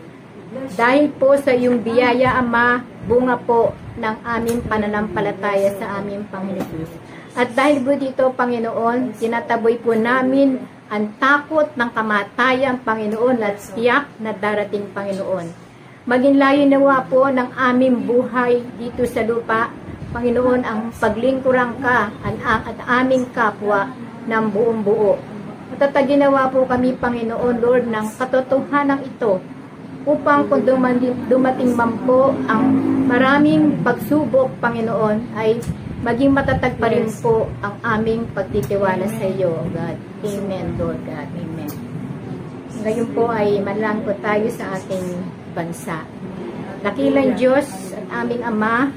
Dahil 0.74 1.14
po 1.14 1.38
sa 1.38 1.54
iyong 1.54 1.86
biyaya, 1.86 2.34
Ama, 2.42 2.82
bunga 3.06 3.38
po 3.38 3.70
ng 3.94 4.16
aming 4.26 4.60
pananampalataya 4.66 5.70
sa 5.78 6.02
aming 6.02 6.26
Panginoon. 6.26 6.90
At 7.38 7.54
dahil 7.54 7.78
po 7.86 7.94
dito, 7.94 8.34
Panginoon, 8.34 9.14
tinataboy 9.14 9.78
po 9.78 9.94
namin 9.94 10.58
ang 10.90 11.14
takot 11.22 11.70
ng 11.78 11.90
kamatayan, 11.94 12.82
Panginoon, 12.82 13.38
at 13.46 13.62
tiyak 13.78 14.10
na 14.18 14.34
darating, 14.34 14.90
Panginoon. 14.90 15.46
Maging 16.10 16.36
layo 16.42 16.66
nawa 16.66 17.06
po 17.06 17.30
ng 17.30 17.54
aming 17.54 18.02
buhay 18.02 18.66
dito 18.74 19.06
sa 19.06 19.22
lupa, 19.22 19.70
Panginoon, 20.10 20.66
ang 20.66 20.90
paglingkurang 20.90 21.78
ka 21.78 22.10
at, 22.26 22.34
at 22.42 22.78
aming 22.98 23.30
kapwa 23.30 23.86
ng 24.26 24.44
buong 24.50 24.82
buo. 24.82 25.14
Matataginawa 25.70 26.50
po 26.50 26.66
kami, 26.66 26.98
Panginoon, 26.98 27.62
Lord, 27.62 27.86
ng 27.86 28.06
katotohanan 28.18 29.06
ito 29.06 29.38
upang 30.02 30.50
kung 30.50 30.66
dumating 31.30 31.78
man 31.78 31.94
po 32.02 32.34
ang 32.50 32.74
maraming 33.06 33.78
pagsubok, 33.86 34.50
Panginoon, 34.58 35.38
ay 35.38 35.62
maging 36.00 36.32
matatag 36.32 36.74
pa 36.80 36.88
rin 36.88 37.08
Yes. 37.08 37.20
po 37.20 37.48
ang 37.60 37.76
aming 37.84 38.24
pagtitiwala 38.32 39.04
sa 39.04 39.26
iyo, 39.28 39.52
God. 39.72 39.96
Amen, 40.24 40.66
Lord 40.80 41.00
God. 41.04 41.28
Amen. 41.36 41.72
Ngayon 42.80 43.08
po 43.12 43.28
ay 43.28 43.60
manlang 43.60 44.00
po 44.08 44.16
tayo 44.24 44.48
sa 44.48 44.80
ating 44.80 45.20
bansa. 45.52 46.00
Dakilang 46.80 47.36
Diyos 47.36 47.68
at 47.92 48.24
aming 48.24 48.40
Ama. 48.40 48.88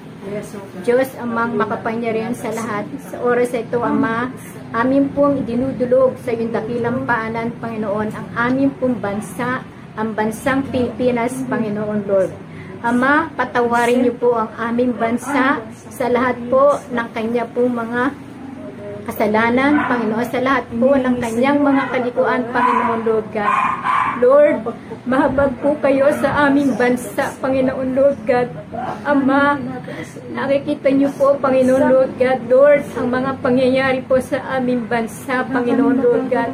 Diyos 0.87 1.11
amang 1.19 1.59
makapangyarihan 1.59 2.31
sa 2.31 2.47
lahat. 2.55 2.87
Sa 3.11 3.19
oras 3.19 3.51
ito, 3.51 3.83
Ama, 3.83 4.31
amin 4.71 5.11
pong 5.11 5.43
idinudulog 5.43 6.15
sa 6.23 6.31
iyong 6.31 6.55
dakilang 6.55 7.03
paanan, 7.03 7.51
Panginoon, 7.59 8.07
ang 8.15 8.27
amin 8.39 8.71
pong 8.79 9.03
bansa, 9.03 9.67
ang 9.99 10.15
bansang 10.15 10.63
Pilipinas, 10.71 11.35
Panginoon 11.51 12.07
Lord. 12.07 12.31
Ama, 12.83 13.31
patawarin 13.39 14.03
niyo 14.03 14.13
po 14.19 14.35
ang 14.35 14.51
aming 14.59 14.91
bansa 14.99 15.63
sa 15.87 16.05
lahat 16.11 16.35
po 16.51 16.75
ng 16.91 17.07
kanya 17.15 17.47
pong 17.47 17.71
mga 17.71 18.11
kasalanan, 19.07 19.87
Panginoon, 19.87 20.27
sa 20.27 20.39
lahat 20.43 20.67
po 20.67 20.91
ng 20.91 21.15
kanyang 21.15 21.63
mga 21.63 21.83
kalikuan, 21.95 22.43
Panginoon 22.51 23.01
Lord 23.07 23.27
God. 23.31 23.55
Lord, 24.19 24.57
mahabag 25.07 25.51
po 25.63 25.79
kayo 25.79 26.11
sa 26.19 26.47
aming 26.47 26.75
bansa, 26.75 27.31
Panginoon 27.39 27.89
Lord 27.95 28.19
God. 28.27 28.51
Ama, 29.07 29.63
nakikita 30.35 30.91
niyo 30.91 31.07
po, 31.15 31.39
Panginoon 31.39 31.87
Lord 31.87 32.11
God, 32.19 32.39
Lord, 32.51 32.83
ang 32.99 33.07
mga 33.07 33.31
pangyayari 33.39 33.99
po 34.03 34.19
sa 34.19 34.43
aming 34.59 34.91
bansa, 34.91 35.47
Panginoon 35.47 35.97
Lord 36.03 36.27
God. 36.27 36.51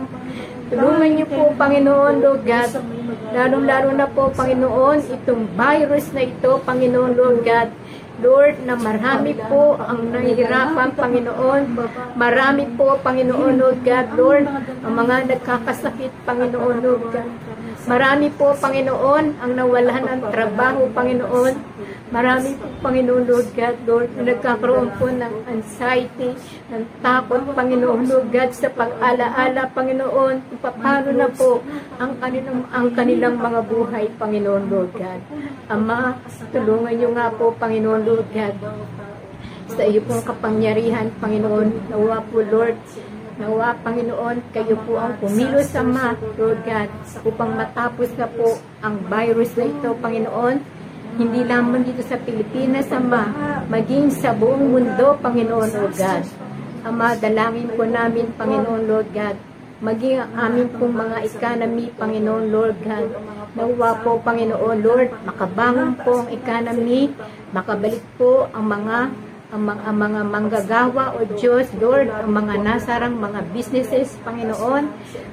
Tulungan 0.69 1.09
niyo 1.09 1.25
po, 1.25 1.57
Panginoon 1.57 2.21
Lord 2.21 2.45
God, 2.45 2.98
lalong-lalo 3.33 3.93
na 3.93 4.07
po, 4.09 4.33
Panginoon, 4.33 5.05
itong 5.09 5.53
virus 5.53 6.09
na 6.11 6.25
ito, 6.25 6.59
Panginoon 6.65 7.13
Lord 7.13 7.39
God, 7.45 7.69
Lord, 8.19 8.55
na 8.67 8.75
marami 8.75 9.31
po 9.47 9.79
ang 9.79 10.11
nahihirapan, 10.11 10.95
Panginoon. 10.95 11.61
Marami 12.19 12.63
po, 12.75 12.99
Panginoon, 12.99 13.53
Lord 13.55 13.79
God, 13.83 14.07
Lord, 14.19 14.45
ang 14.83 14.93
mga 14.93 15.15
nagkakasakit, 15.35 16.11
Panginoon, 16.27 16.75
Lord 16.83 17.03
God. 17.15 17.29
Marami 17.87 18.27
po, 18.35 18.51
Panginoon, 18.59 19.39
ang 19.39 19.51
nawalan 19.55 20.03
ng 20.03 20.21
trabaho, 20.29 20.91
Panginoon. 20.91 21.53
Marami 22.09 22.57
po, 22.57 22.65
Panginoon, 22.81 23.23
Lord 23.29 23.49
God, 23.53 23.77
Lord, 23.85 24.09
na 24.17 24.33
nagkakaroon 24.33 24.89
po 24.97 25.13
ng 25.13 25.33
anxiety, 25.45 26.33
ng 26.73 26.83
takot, 27.05 27.53
Panginoon, 27.53 28.09
Lord 28.09 28.33
God, 28.33 28.49
sa 28.49 28.73
pag-alaala, 28.73 29.69
Panginoon, 29.77 30.57
paano 30.57 31.09
na 31.13 31.29
po 31.29 31.61
ang 32.01 32.17
kanilang, 32.17 32.65
ang 32.73 32.89
kanilang 32.97 33.37
mga 33.37 33.61
buhay, 33.69 34.05
Panginoon, 34.17 34.63
Lord 34.73 34.89
God. 34.97 35.21
Ama, 35.69 36.17
tulungan 36.49 36.97
niyo 36.97 37.13
nga 37.13 37.29
po, 37.29 37.53
Panginoon, 37.53 38.01
Lord 38.09 38.25
God, 38.33 38.55
sa 39.69 39.85
iyo 39.85 40.01
pong 40.01 40.25
kapangyarihan, 40.25 41.13
Panginoon, 41.21 41.93
nawa 41.93 42.25
po, 42.25 42.41
Lord, 42.41 42.73
nawa, 43.37 43.77
Panginoon, 43.85 44.49
kayo 44.49 44.73
po 44.81 44.97
ang 44.97 45.13
kumilos, 45.21 45.69
Ama, 45.77 46.17
Lord 46.41 46.65
God, 46.65 46.89
upang 47.21 47.53
matapos 47.53 48.09
na 48.17 48.25
po 48.25 48.57
ang 48.81 48.97
virus 49.05 49.53
na 49.53 49.69
ito, 49.69 49.93
Panginoon, 50.01 50.57
hindi 51.21 51.41
lamang 51.45 51.85
dito 51.85 52.01
sa 52.01 52.17
Pilipinas, 52.17 52.89
Ama, 52.89 53.29
maging 53.69 54.09
sa 54.09 54.33
buong 54.33 54.73
mundo, 54.73 55.13
Panginoon, 55.21 55.69
Lord 55.69 55.93
God. 55.93 56.23
Ama, 56.89 57.13
dalangin 57.21 57.69
po 57.77 57.85
namin, 57.85 58.33
Panginoon, 58.41 58.89
Lord 58.89 59.13
God, 59.13 59.37
maging 59.85 60.17
ang 60.17 60.33
amin 60.49 60.67
pong 60.81 60.97
mga 60.97 61.17
economy, 61.29 61.93
Panginoon, 61.93 62.49
Lord 62.49 62.75
God. 62.81 63.07
Nawa 63.57 63.97
po, 64.05 64.21
Panginoon, 64.21 64.77
Lord, 64.85 65.09
makabangon 65.25 65.97
po 66.05 66.21
ang 66.21 66.29
economy, 66.29 67.09
makabalik 67.49 68.05
po 68.19 68.45
ang 68.53 68.69
mga 68.69 69.09
ang 69.49 69.65
mga, 69.65 69.81
ang 69.81 69.97
mga 69.97 70.21
manggagawa 70.29 71.03
o 71.17 71.25
Diyos, 71.25 71.65
Lord, 71.81 72.13
ang 72.13 72.29
mga 72.29 72.61
nasarang 72.61 73.17
mga 73.17 73.49
businesses, 73.49 74.13
Panginoon, 74.21 74.85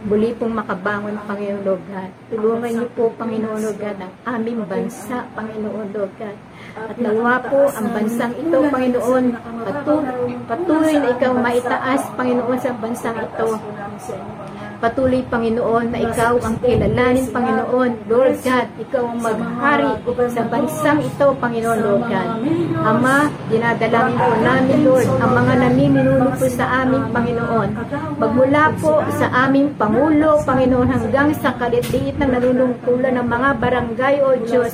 muli 0.09 0.33
pong 0.33 0.57
makabangon, 0.57 1.21
Panginoon, 1.29 1.61
Lord 1.61 1.85
God. 1.85 2.11
Tulungan 2.33 2.71
niyo 2.81 2.87
po, 2.97 3.13
Panginoon, 3.13 3.61
Lord 3.61 3.77
God, 3.77 3.99
ang 4.01 4.15
aming 4.25 4.65
bansa, 4.65 5.29
Panginoon, 5.37 5.93
Lord 5.93 6.13
God. 6.17 6.37
At 6.81 6.97
nawa 6.97 7.45
po 7.45 7.69
ang 7.69 7.93
bansang 7.93 8.33
ito, 8.41 8.59
Panginoon, 8.73 9.25
patuloy, 9.69 10.33
patuloy 10.49 10.95
na 10.97 11.09
ikaw 11.13 11.33
maitaas, 11.37 12.03
Panginoon, 12.17 12.57
sa 12.57 12.73
bansang 12.73 13.21
ito. 13.21 13.49
Patuloy, 14.87 15.19
Panginoon, 15.27 15.91
na 15.91 15.99
ikaw 15.99 16.39
ang 16.47 16.63
kilalanin, 16.63 17.27
Panginoon. 17.35 18.07
Lord 18.07 18.39
God, 18.39 18.67
ikaw 18.79 19.03
ang 19.03 19.19
maghari 19.19 19.91
sa 20.31 20.47
bansang 20.47 21.03
ito, 21.03 21.27
Panginoon, 21.43 21.79
Lord 21.83 22.07
God. 22.07 22.29
Ama, 22.87 23.27
dinadalangin 23.51 24.15
po 24.15 24.33
namin, 24.47 24.79
Lord, 24.87 25.11
ang 25.19 25.33
mga 25.35 25.55
namiminuno 25.59 26.31
po 26.39 26.47
sa 26.47 26.87
aming 26.87 27.11
Panginoon. 27.11 27.69
Magmula 28.15 28.79
po 28.79 29.03
sa 29.11 29.27
aming 29.51 29.75
Pangulo, 29.75 30.39
Panginoon, 30.47 30.87
hanggang 30.87 31.35
sa 31.35 31.59
kalitliit 31.59 32.23
ng 32.23 32.31
nanunungkulan 32.31 33.19
ng 33.19 33.27
mga 33.27 33.49
barangay, 33.59 34.15
O 34.23 34.39
Diyos. 34.39 34.71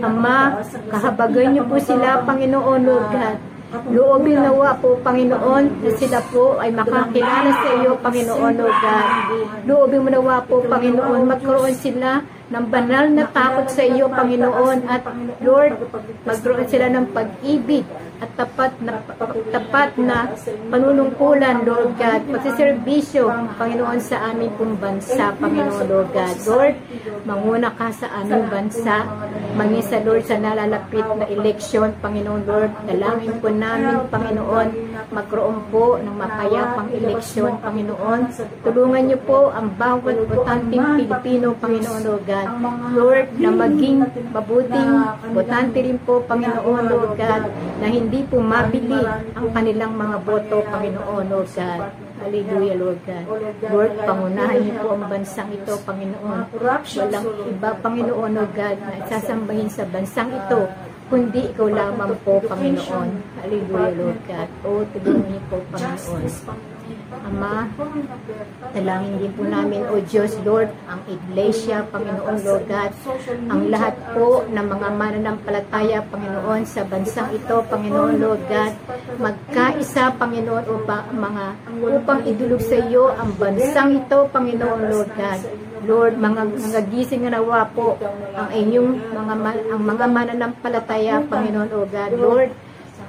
Ama, 0.00 0.64
kahabagay 0.88 1.52
niyo 1.52 1.68
po 1.68 1.76
sila, 1.76 2.24
Panginoon, 2.24 2.80
Lord 2.80 3.12
God. 3.12 3.49
Loobin 3.70 4.34
nawa 4.34 4.74
po, 4.82 4.98
Panginoon, 4.98 5.78
na 5.78 5.90
sila 5.94 6.18
po 6.34 6.58
ay 6.58 6.74
makakilala 6.74 7.50
sa 7.54 7.70
iyo, 7.78 7.94
Panginoon, 8.02 8.52
Lord 8.58 8.76
God. 8.82 9.10
Loobin 9.62 10.02
mo 10.02 10.10
nawa 10.10 10.42
po, 10.42 10.58
Panginoon, 10.66 11.22
magkaroon 11.22 11.76
sila 11.78 12.26
ng 12.50 12.66
banal 12.66 13.06
na 13.14 13.30
takot 13.30 13.70
sa 13.70 13.86
iyo, 13.86 14.10
Panginoon, 14.10 14.90
at 14.90 15.06
Lord, 15.38 15.78
magkaroon 16.26 16.66
sila 16.66 16.90
ng 16.90 17.14
pag-ibig 17.14 17.86
at 18.20 18.30
tapat 18.36 18.72
na 18.84 19.00
tapat 19.48 19.96
na 19.96 20.28
panunungkulan, 20.68 21.64
Lord 21.64 21.96
God, 21.96 22.20
pasiservisyo, 22.28 23.32
Panginoon, 23.56 24.00
sa 24.00 24.28
aming 24.28 24.52
pong 24.60 24.76
bansa, 24.76 25.32
Panginoon, 25.40 25.84
Lord 25.88 26.12
God. 26.12 26.36
Lord, 26.44 26.74
manguna 27.24 27.72
ka 27.72 27.88
sa 27.96 28.12
aming 28.20 28.44
bansa, 28.52 29.08
mangin 29.56 29.84
sa 29.84 30.04
Lord 30.04 30.28
sa 30.28 30.36
nalalapit 30.36 31.04
na 31.16 31.26
eleksyon, 31.32 31.96
Panginoon, 32.04 32.44
Lord, 32.44 32.72
dalangin 32.84 33.40
po 33.40 33.48
namin, 33.48 34.04
Panginoon, 34.12 34.68
magkaroon 35.08 35.58
po 35.72 35.96
ng 35.96 36.14
mapayapang 36.20 36.92
eleksyon, 36.92 37.56
Panginoon. 37.64 38.20
Tulungan 38.60 39.02
niyo 39.08 39.18
po 39.24 39.48
ang 39.48 39.72
bawat 39.80 40.28
botanteng 40.28 41.00
Pilipino, 41.00 41.56
Panginoon, 41.56 42.00
Lord 42.04 42.24
God. 42.28 42.48
Lord, 42.92 43.26
na 43.40 43.48
maging 43.48 43.98
mabuting 44.28 44.92
botante 45.32 45.78
rin 45.80 45.98
po, 46.04 46.20
Panginoon, 46.28 46.84
Lord 46.84 47.16
God, 47.16 47.42
na 47.80 47.86
hindi 47.88 48.09
po 48.26 48.42
mabili 48.42 48.98
ang 49.38 49.48
kanilang 49.54 49.94
mga 49.94 50.16
boto, 50.26 50.58
Panginoon, 50.66 51.24
Lord 51.30 51.50
God. 51.54 51.80
Hallelujah, 52.20 52.76
Lord 52.76 53.00
God. 53.06 53.24
Lord, 53.70 53.92
pangunahan 54.02 54.58
niyo 54.60 54.74
po 54.82 54.88
ang 54.98 55.04
bansang 55.06 55.50
ito, 55.54 55.72
Panginoon. 55.86 56.40
Walang 56.98 57.26
iba, 57.46 57.70
Panginoon, 57.78 58.30
Lord 58.34 58.52
God, 58.52 58.76
na 58.82 59.06
sasambahin 59.06 59.70
sa 59.70 59.86
bansang 59.86 60.34
ito, 60.34 60.66
kundi 61.06 61.54
ikaw 61.54 61.70
lamang 61.70 62.12
po, 62.26 62.42
Panginoon. 62.42 63.10
Hallelujah, 63.40 63.92
Lord 63.94 64.20
God. 64.26 64.48
O, 64.66 64.82
tulungan 64.90 65.26
niyo 65.30 65.40
po, 65.46 65.56
Panginoon. 65.70 66.69
Ama, 67.20 67.68
dalangin 68.72 69.20
din 69.20 69.32
po 69.36 69.44
namin, 69.44 69.84
O 69.92 70.00
Diyos, 70.00 70.40
Lord, 70.40 70.72
ang 70.88 71.04
Iglesia, 71.04 71.84
Panginoon, 71.92 72.38
Lord 72.40 72.64
God, 72.64 72.90
ang 73.52 73.62
lahat 73.68 73.94
po 74.16 74.48
ng 74.48 74.66
mga 74.66 74.88
mananampalataya, 74.96 76.00
Panginoon, 76.08 76.64
sa 76.64 76.80
bansang 76.88 77.28
ito, 77.36 77.60
Panginoon, 77.68 78.16
Lord 78.16 78.42
God, 78.48 78.72
magkaisa, 79.20 80.16
Panginoon, 80.16 80.64
upang, 80.64 81.04
mga, 81.12 81.44
upang 82.00 82.20
idulog 82.24 82.62
sa 82.64 82.80
iyo 82.80 83.12
ang 83.12 83.36
bansang 83.36 84.00
ito, 84.00 84.18
Panginoon, 84.32 84.80
Lord 84.88 85.12
God. 85.12 85.40
Lord, 85.80 86.14
mga, 86.20 86.42
mga 86.60 86.80
gising 86.92 87.24
na 87.24 87.40
nawa 87.40 87.64
po 87.72 87.96
ang 88.36 88.52
inyong 88.52 89.00
mga, 89.16 89.34
ang 89.72 89.80
mga 89.80 90.04
mananampalataya, 90.08 91.14
Panginoon, 91.24 91.70
O 91.72 91.84
God. 91.88 92.10
Lord, 92.16 92.50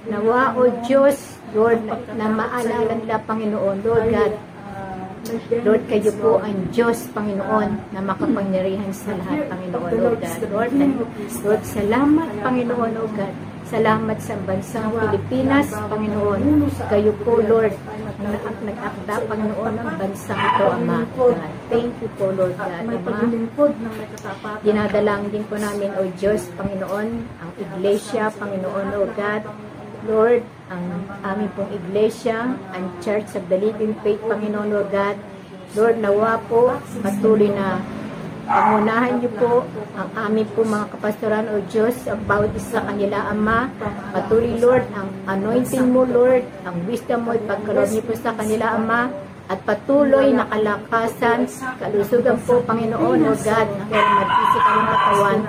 nawa, 0.07 0.55
O 0.55 0.67
Diyos, 0.87 1.40
Lord, 1.51 1.79
na, 1.83 1.95
na 2.15 2.25
maalala 2.31 2.93
nila, 2.95 3.15
Panginoon, 3.27 3.77
Lord 3.83 4.07
God, 4.11 4.33
Lord, 5.63 5.85
kayo 5.85 6.11
po 6.17 6.41
ang 6.41 6.73
Diyos, 6.73 7.05
Panginoon, 7.13 7.93
na 7.93 7.99
makapangyarihan 8.01 8.89
sa 8.89 9.13
lahat, 9.13 9.47
Panginoon, 9.53 9.91
Lord 9.93 10.19
God. 10.19 10.39
Lord, 10.49 10.71
Lord, 11.45 11.63
salamat, 11.63 12.29
Panginoon, 12.41 12.91
Lord 12.97 13.13
God. 13.15 13.35
Salamat 13.71 14.17
sa 14.19 14.35
bansang 14.43 14.91
Pilipinas, 14.91 15.71
Panginoon. 15.71 16.67
Kayo 16.91 17.15
po, 17.23 17.39
Lord, 17.39 17.71
ang 18.19 18.35
ang 18.43 18.57
nag-akda, 18.65 19.15
Panginoon, 19.29 19.73
ng 19.79 19.91
bansang 19.95 20.41
ito, 20.41 20.65
Ama. 20.67 20.97
Thank 21.71 21.93
you 22.03 22.09
po, 22.19 22.35
Lord 22.35 22.57
God, 22.57 22.71
Ama. 22.81 22.99
na. 22.99 23.89
Dinadalang 24.65 25.29
din 25.31 25.45
po 25.47 25.55
namin, 25.55 25.95
O 25.95 26.03
Diyos, 26.19 26.49
Panginoon, 26.59 27.07
ang 27.39 27.51
Iglesia, 27.55 28.33
Panginoon, 28.35 28.87
O 28.97 29.07
God. 29.15 29.43
Lord, 30.07 30.41
ang 30.71 30.83
aming 31.21 31.51
pong 31.53 31.69
Iglesia, 31.69 32.57
ang 32.57 32.85
Church 33.05 33.37
of 33.37 33.45
the 33.51 33.57
Living 33.57 33.93
Faith, 34.01 34.21
Panginoon, 34.25 34.71
O 34.73 34.81
God. 34.89 35.17
Lord, 35.77 35.97
nawa 36.01 36.41
po, 36.49 36.75
patuloy 36.99 37.53
na 37.53 37.79
pangunahan 38.51 39.21
niyo 39.21 39.31
po 39.39 39.63
ang 39.95 40.09
aming 40.27 40.49
po 40.51 40.67
mga 40.67 40.91
kapastoran 40.91 41.47
o 41.53 41.63
Diyos, 41.71 41.95
ang 42.09 42.19
bawat 42.27 42.51
isa 42.57 42.81
sa 42.81 42.83
kanila, 42.89 43.31
Ama. 43.31 43.71
Patuloy, 44.11 44.57
Lord, 44.59 44.85
ang 44.91 45.07
anointing 45.29 45.87
mo, 45.93 46.03
Lord, 46.03 46.43
ang 46.67 46.75
wisdom 46.89 47.29
mo, 47.29 47.37
ipagkaroon 47.37 47.89
niyo 47.93 48.03
po 48.03 48.13
sa 48.17 48.35
kanila, 48.35 48.75
Ama 48.75 49.30
at 49.51 49.59
patuloy 49.67 50.31
na 50.31 50.47
kalakasan, 50.47 51.43
kalusugan 51.75 52.39
po, 52.47 52.63
Panginoon, 52.63 53.19
O 53.19 53.35
God, 53.35 53.67
na 53.67 53.83
kaya 53.91 54.07
mag-isip 54.23 54.63
ang 54.63 54.83
katawan. 54.87 55.39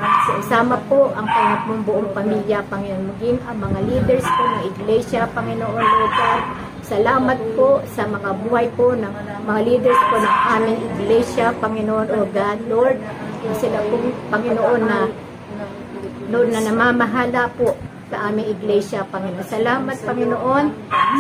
Isama 0.42 0.76
po 0.90 1.14
ang 1.14 1.22
kanyang 1.30 1.62
pong 1.70 1.82
buong 1.86 2.10
pamilya, 2.10 2.66
Panginoon, 2.66 3.14
maging 3.14 3.38
ang 3.46 3.62
mga 3.62 3.78
leaders 3.86 4.26
po 4.26 4.42
ng 4.42 4.62
iglesia, 4.74 5.30
Panginoon, 5.30 5.86
O 5.86 6.06
God. 6.18 6.42
Salamat 6.82 7.38
po 7.54 7.78
sa 7.94 8.02
mga 8.10 8.30
buhay 8.42 8.66
po 8.74 8.90
ng 8.98 9.12
mga 9.46 9.60
leaders 9.70 10.00
po 10.10 10.18
ng 10.18 10.36
aming 10.50 10.80
iglesia, 10.98 11.54
Panginoon, 11.62 12.08
O 12.10 12.26
God, 12.26 12.58
Lord. 12.66 12.98
Sila 13.54 13.78
po, 13.86 14.02
Panginoon, 14.34 14.82
na 14.82 14.98
Lord, 16.26 16.50
na 16.50 16.58
namamahala 16.58 17.54
po 17.54 17.78
sa 18.12 18.28
aming 18.28 18.52
iglesia, 18.52 19.08
Panginoon. 19.08 19.48
Salamat, 19.48 19.96
Panginoon, 20.04 20.66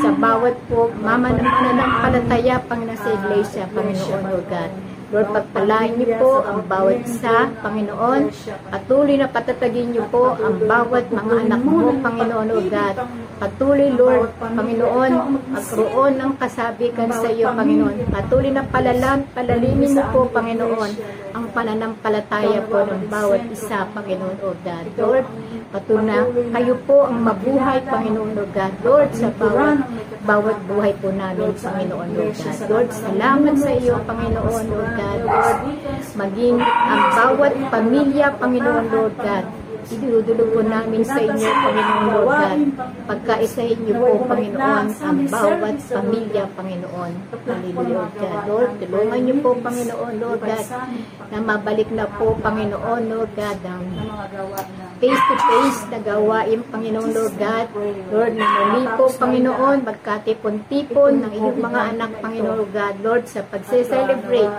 sa 0.04 0.10
bawat 0.12 0.56
po 0.68 0.92
mama 1.00 1.32
ng 1.32 1.40
mananampalataya, 1.40 2.60
Panginoon, 2.68 3.00
sa 3.00 3.10
iglesia, 3.16 3.64
Panginoon, 3.72 4.22
Lord 4.28 4.48
God. 4.52 4.70
Lord, 5.12 5.28
pagpalain 5.28 5.92
niyo 6.00 6.16
po 6.16 6.40
ang 6.40 6.64
bawat 6.64 7.04
isa, 7.04 7.52
Panginoon. 7.60 8.32
Patuloy 8.72 9.20
na 9.20 9.28
patatagin 9.28 9.92
niyo 9.92 10.08
po 10.08 10.36
ang 10.36 10.56
bawat 10.64 11.08
mga 11.12 11.34
anak 11.48 11.60
mo, 11.64 11.92
Panginoon, 12.00 12.46
Lord 12.48 12.68
God. 12.72 12.96
Patuloy, 13.36 13.92
Lord, 13.92 14.32
Panginoon, 14.40 15.12
magkaroon 15.52 16.14
ng 16.16 16.32
kasabikan 16.40 17.08
sa 17.12 17.28
iyo, 17.28 17.52
Panginoon. 17.52 18.08
Patuloy 18.08 18.52
na 18.52 18.64
palalam, 18.68 19.28
palalimin 19.32 19.96
niyo 19.96 20.04
po, 20.12 20.28
Panginoon, 20.32 20.92
ang 21.32 21.44
pananampalataya 21.56 22.64
po 22.68 22.84
ng 22.84 23.08
bawat 23.12 23.48
isa, 23.52 23.84
Panginoon, 23.92 24.36
Lord 24.40 24.60
God. 24.64 24.84
Lord, 24.96 25.26
patuloy 25.72 26.04
na 26.04 26.28
kayo 26.52 26.74
po 26.84 27.08
ang 27.08 27.24
mabuhay, 27.24 27.80
Panginoon, 27.88 28.36
Lord 28.36 28.52
God. 28.52 28.72
Lord, 28.84 29.10
sa 29.16 29.28
bawat, 29.32 29.78
bawat 30.28 30.58
buhay 30.68 30.92
po 31.00 31.08
namin, 31.08 31.56
Panginoon, 31.56 32.08
Lord 32.12 32.36
God. 32.36 32.56
Lord, 32.68 32.88
salamat 32.92 33.54
sa 33.56 33.72
iyo, 33.72 33.96
Panginoon, 34.04 34.64
Lord 34.68 34.92
God. 35.00 35.18
Lord, 35.24 35.58
maging 36.12 36.56
ang 36.60 37.02
bawat 37.16 37.52
pamilya, 37.72 38.26
Panginoon, 38.36 38.84
Lord 38.92 39.16
God. 39.16 39.46
Idudulog 39.82 40.48
po 40.54 40.60
namin 40.62 41.02
sa 41.02 41.18
inyo, 41.18 41.50
Panginoon, 41.50 42.04
Lord 42.12 42.28
God. 42.36 42.58
Pagkaisahin 43.08 43.78
niyo 43.82 43.94
po, 43.96 44.10
Panginoon, 44.28 44.86
ang 44.92 45.18
bawat 45.26 45.76
pamilya, 45.88 46.44
Panginoon. 46.52 47.12
Hallelujah, 47.48 48.08
God. 48.20 48.40
Lord, 48.44 48.70
tulungan 48.76 49.20
niyo 49.24 49.34
po, 49.40 49.50
Panginoon, 49.56 50.12
Lord 50.20 50.40
God, 50.44 50.66
na 51.32 51.38
mabalik 51.40 51.88
na 51.96 52.04
po, 52.12 52.36
Panginoon, 52.44 53.02
Lord 53.08 53.32
God, 53.32 53.58
ang 53.64 53.84
ng 55.02 55.18
mga 55.18 55.36
gawa 55.42 55.66
na 55.90 55.98
gawain, 55.98 56.60
Panginoon 56.70 57.10
Lord 57.10 57.34
God. 57.34 57.66
Lord, 58.12 58.32
na 58.38 58.46
muli 58.70 58.86
po, 58.94 59.04
Panginoon, 59.10 59.78
magkatipon-tipon 59.82 61.12
ng 61.26 61.32
inyong 61.34 61.58
mga 61.58 61.80
anak, 61.96 62.10
Panginoon 62.22 62.56
Lord 62.62 62.72
God. 62.74 62.94
Lord, 63.02 63.24
sa 63.26 63.42
pagse-celebrate 63.42 64.54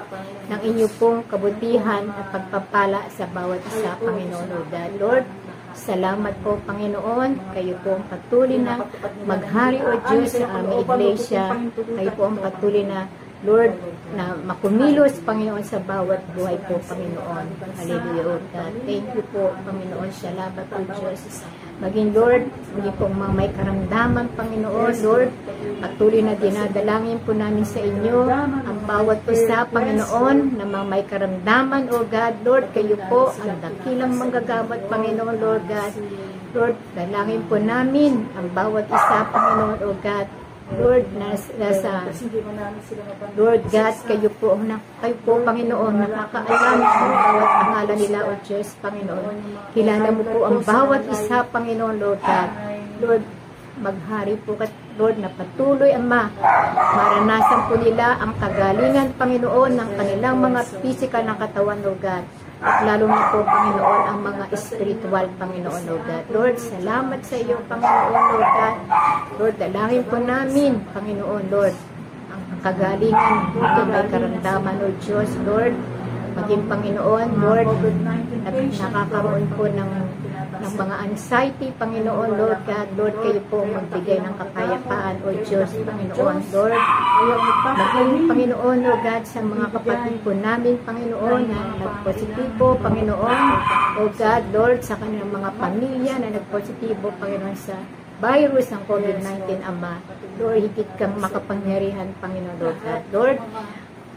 ng 0.52 0.60
inyong 0.60 0.94
pong 1.00 1.24
kabutihan 1.32 2.04
at 2.12 2.26
pagpapala 2.36 3.08
sa 3.08 3.24
bawat 3.32 3.64
isa, 3.72 3.96
Panginoon 4.04 4.48
Lord 4.52 4.68
God. 4.68 4.92
Lord, 5.00 5.26
Salamat 5.74 6.38
po, 6.46 6.62
Panginoon. 6.70 7.50
Kayo 7.58 7.74
po 7.82 7.98
ang 7.98 8.06
patuloy 8.06 8.62
na 8.62 8.86
maghari 9.26 9.82
o 9.82 9.98
Diyos 10.06 10.38
sa 10.38 10.62
aming 10.62 10.86
iglesia. 10.86 11.50
Kayo 11.74 12.12
po 12.14 12.30
ang 12.30 12.38
patuloy 12.38 12.86
na 12.86 13.10
Lord, 13.44 13.76
na 14.16 14.40
makumilos, 14.40 15.20
Panginoon, 15.28 15.66
sa 15.68 15.84
bawat 15.84 16.24
buhay 16.32 16.56
po, 16.64 16.80
Panginoon. 16.80 17.46
Hallelujah. 17.76 18.40
Thank 18.88 19.08
you 19.20 19.24
po, 19.36 19.52
Panginoon. 19.68 20.10
Salamat 20.16 20.64
po, 20.72 20.80
Diyos. 20.96 21.44
Maging 21.84 22.16
Lord, 22.16 22.48
maging 22.78 22.96
po 22.96 23.10
mga 23.12 23.34
may 23.36 23.50
karamdaman, 23.52 24.32
Panginoon, 24.40 24.94
Lord, 25.04 25.30
patuloy 25.84 26.22
na 26.24 26.40
dinadalangin 26.40 27.20
po 27.26 27.36
namin 27.36 27.66
sa 27.68 27.84
inyo 27.84 28.30
ang 28.64 28.80
bawat 28.88 29.26
isa, 29.28 29.68
Panginoon, 29.68 30.56
na 30.56 30.64
mga 30.64 30.86
may 30.88 31.04
karamdaman, 31.04 31.92
O 31.92 32.08
God, 32.08 32.36
Lord, 32.48 32.66
kayo 32.72 32.96
po 33.12 33.36
ang 33.36 33.60
dakilang 33.60 34.16
manggagamot, 34.16 34.80
Panginoon, 34.88 35.36
Lord 35.42 35.66
God. 35.68 35.92
Lord, 36.54 36.78
dalangin 36.94 37.44
po 37.50 37.58
namin 37.58 38.30
ang 38.38 38.48
bawat 38.54 38.88
isa, 38.88 39.28
Panginoon, 39.34 39.80
O 39.84 39.92
God. 40.00 40.43
Lord, 40.72 41.06
nas, 41.20 41.44
nasa. 41.60 42.08
Lord 43.36 43.62
God, 43.68 43.96
kayo 44.08 44.30
po, 44.40 44.56
na, 44.56 44.80
kayo 45.04 45.16
po, 45.28 45.44
Panginoon, 45.44 45.94
nakakaalam 46.08 46.78
ng 46.80 47.14
bawat 47.20 47.50
pangalan 47.52 47.98
nila, 48.00 48.20
O 48.24 48.32
Diyos, 48.48 48.68
Panginoon. 48.80 49.36
Kilala 49.76 50.08
mo 50.16 50.24
po 50.24 50.40
ang 50.48 50.64
bawat 50.64 51.04
isa, 51.12 51.44
Panginoon, 51.52 51.96
Lord 52.00 52.22
God. 52.24 52.50
Lord, 53.04 53.24
maghari 53.84 54.40
po 54.40 54.56
ka, 54.56 54.72
Lord, 54.96 55.20
na 55.20 55.30
patuloy, 55.36 55.92
Ama, 55.92 56.32
maranasan 56.96 57.62
po 57.68 57.74
nila 57.76 58.16
ang 58.24 58.32
kagalingan, 58.40 59.20
Panginoon, 59.20 59.72
ng 59.76 59.90
kanilang 60.00 60.38
mga 60.40 60.62
physical 60.80 61.28
na 61.28 61.36
katawan, 61.36 61.84
Lord 61.84 62.00
God. 62.00 62.24
At 62.64 62.88
lalo 62.88 63.12
na 63.12 63.28
po, 63.28 63.44
Panginoon, 63.44 64.02
ang 64.08 64.20
mga 64.24 64.44
spiritual, 64.56 65.28
Panginoon, 65.36 65.84
Lord 65.84 66.04
God. 66.08 66.24
Lord, 66.32 66.56
salamat 66.56 67.20
sa 67.28 67.36
iyo, 67.36 67.60
Panginoon, 67.68 68.12
Lord 68.16 68.52
God. 68.56 68.78
Lord, 69.36 69.56
dalangin 69.60 70.04
po 70.08 70.16
namin, 70.16 70.72
Panginoon, 70.96 71.44
Lord, 71.52 71.76
ang 72.32 72.60
kagalingan 72.64 73.36
na 73.60 73.84
may 73.84 74.06
karamdaman, 74.08 74.76
Lord 74.80 74.98
Diyos, 75.04 75.30
Lord, 75.44 75.76
maging 76.40 76.64
Panginoon, 76.72 77.28
Lord, 77.36 77.68
nag, 78.00 78.24
nakakaroon 78.80 79.46
po 79.60 79.68
ng, 79.68 79.92
ng 80.64 80.74
mga 80.80 80.96
anxiety, 81.12 81.68
Panginoon, 81.76 82.30
Lord 82.40 82.62
God, 82.64 82.88
Lord, 82.96 83.16
kayo 83.20 83.42
po 83.52 83.68
magbigay 83.68 84.24
ng 84.24 84.36
kapayapaan, 84.40 85.16
O 85.28 85.36
Diyos, 85.44 85.70
Panginoon, 85.76 86.38
Lord, 86.56 86.80
maging 87.76 88.32
Panginoon, 88.32 88.78
Lord 88.80 89.02
God, 89.04 89.24
sa 89.28 89.40
mga 89.44 89.66
kapatid 89.76 90.16
po 90.24 90.32
namin, 90.32 90.80
Panginoon, 90.88 91.42
na 91.52 91.60
nagpositibo, 91.84 92.80
Panginoon, 92.80 93.40
O 94.00 94.02
God, 94.08 94.44
Lord, 94.56 94.80
sa 94.88 94.96
kanilang 94.96 95.32
mga 95.36 95.50
pamilya 95.60 96.14
na 96.24 96.30
nagpositibo, 96.32 97.12
Panginoon, 97.20 97.58
sa 97.60 97.76
virus 98.24 98.72
ng 98.72 98.84
COVID-19, 98.88 99.68
Ama. 99.68 100.00
Lord, 100.40 100.64
higit 100.64 100.88
kang 100.96 101.20
makapangyarihan, 101.20 102.16
Panginoon, 102.24 102.56
Lord 102.56 102.80
God. 102.80 103.02
Lord, 103.12 103.38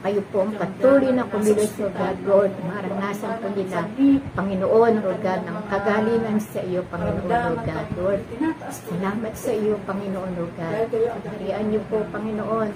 kayo 0.07 0.23
po 0.31 0.47
ang 0.47 0.55
patuloy 0.55 1.11
na 1.11 1.27
kumilos, 1.27 1.75
Lord 1.83 1.99
God, 1.99 2.19
Lord, 2.31 2.53
maranasan 2.62 3.42
po 3.42 3.51
nila, 3.59 3.90
Panginoon, 4.38 4.92
Lord 5.03 5.19
God, 5.19 5.40
ng 5.42 5.59
kagalingan 5.66 6.38
sa 6.38 6.62
iyo, 6.62 6.87
Panginoon, 6.87 7.27
Lord 7.27 7.66
God, 7.66 7.88
Lord. 7.99 8.23
Salamat 8.71 9.35
sa 9.35 9.51
iyo, 9.51 9.75
Panginoon, 9.83 10.31
Lord 10.38 10.55
God. 10.55 10.95
Harian 11.27 11.75
niyo 11.75 11.83
po, 11.90 12.07
Panginoon, 12.14 12.71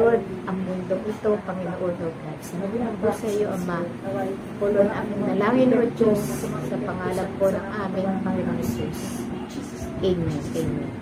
Lord, 0.00 0.24
ang 0.48 0.58
mundong 0.64 1.04
ito, 1.04 1.30
Panginoon, 1.44 1.92
Lord 1.92 2.16
God. 2.24 2.38
Salamat 2.40 2.92
po 3.04 3.08
sa 3.20 3.28
iyo, 3.28 3.46
Ama. 3.52 3.78
Pulon 4.56 4.88
ang 4.88 5.08
nalangin, 5.28 5.76
Lord 5.76 5.92
Diyos, 6.00 6.24
sa 6.40 6.76
pangalan 6.80 7.28
po 7.36 7.52
ng 7.52 7.66
aming 7.84 8.16
Panginoon 8.24 8.64
Jesus. 8.64 9.20
Amen. 10.00 10.40
Amen. 10.56 11.01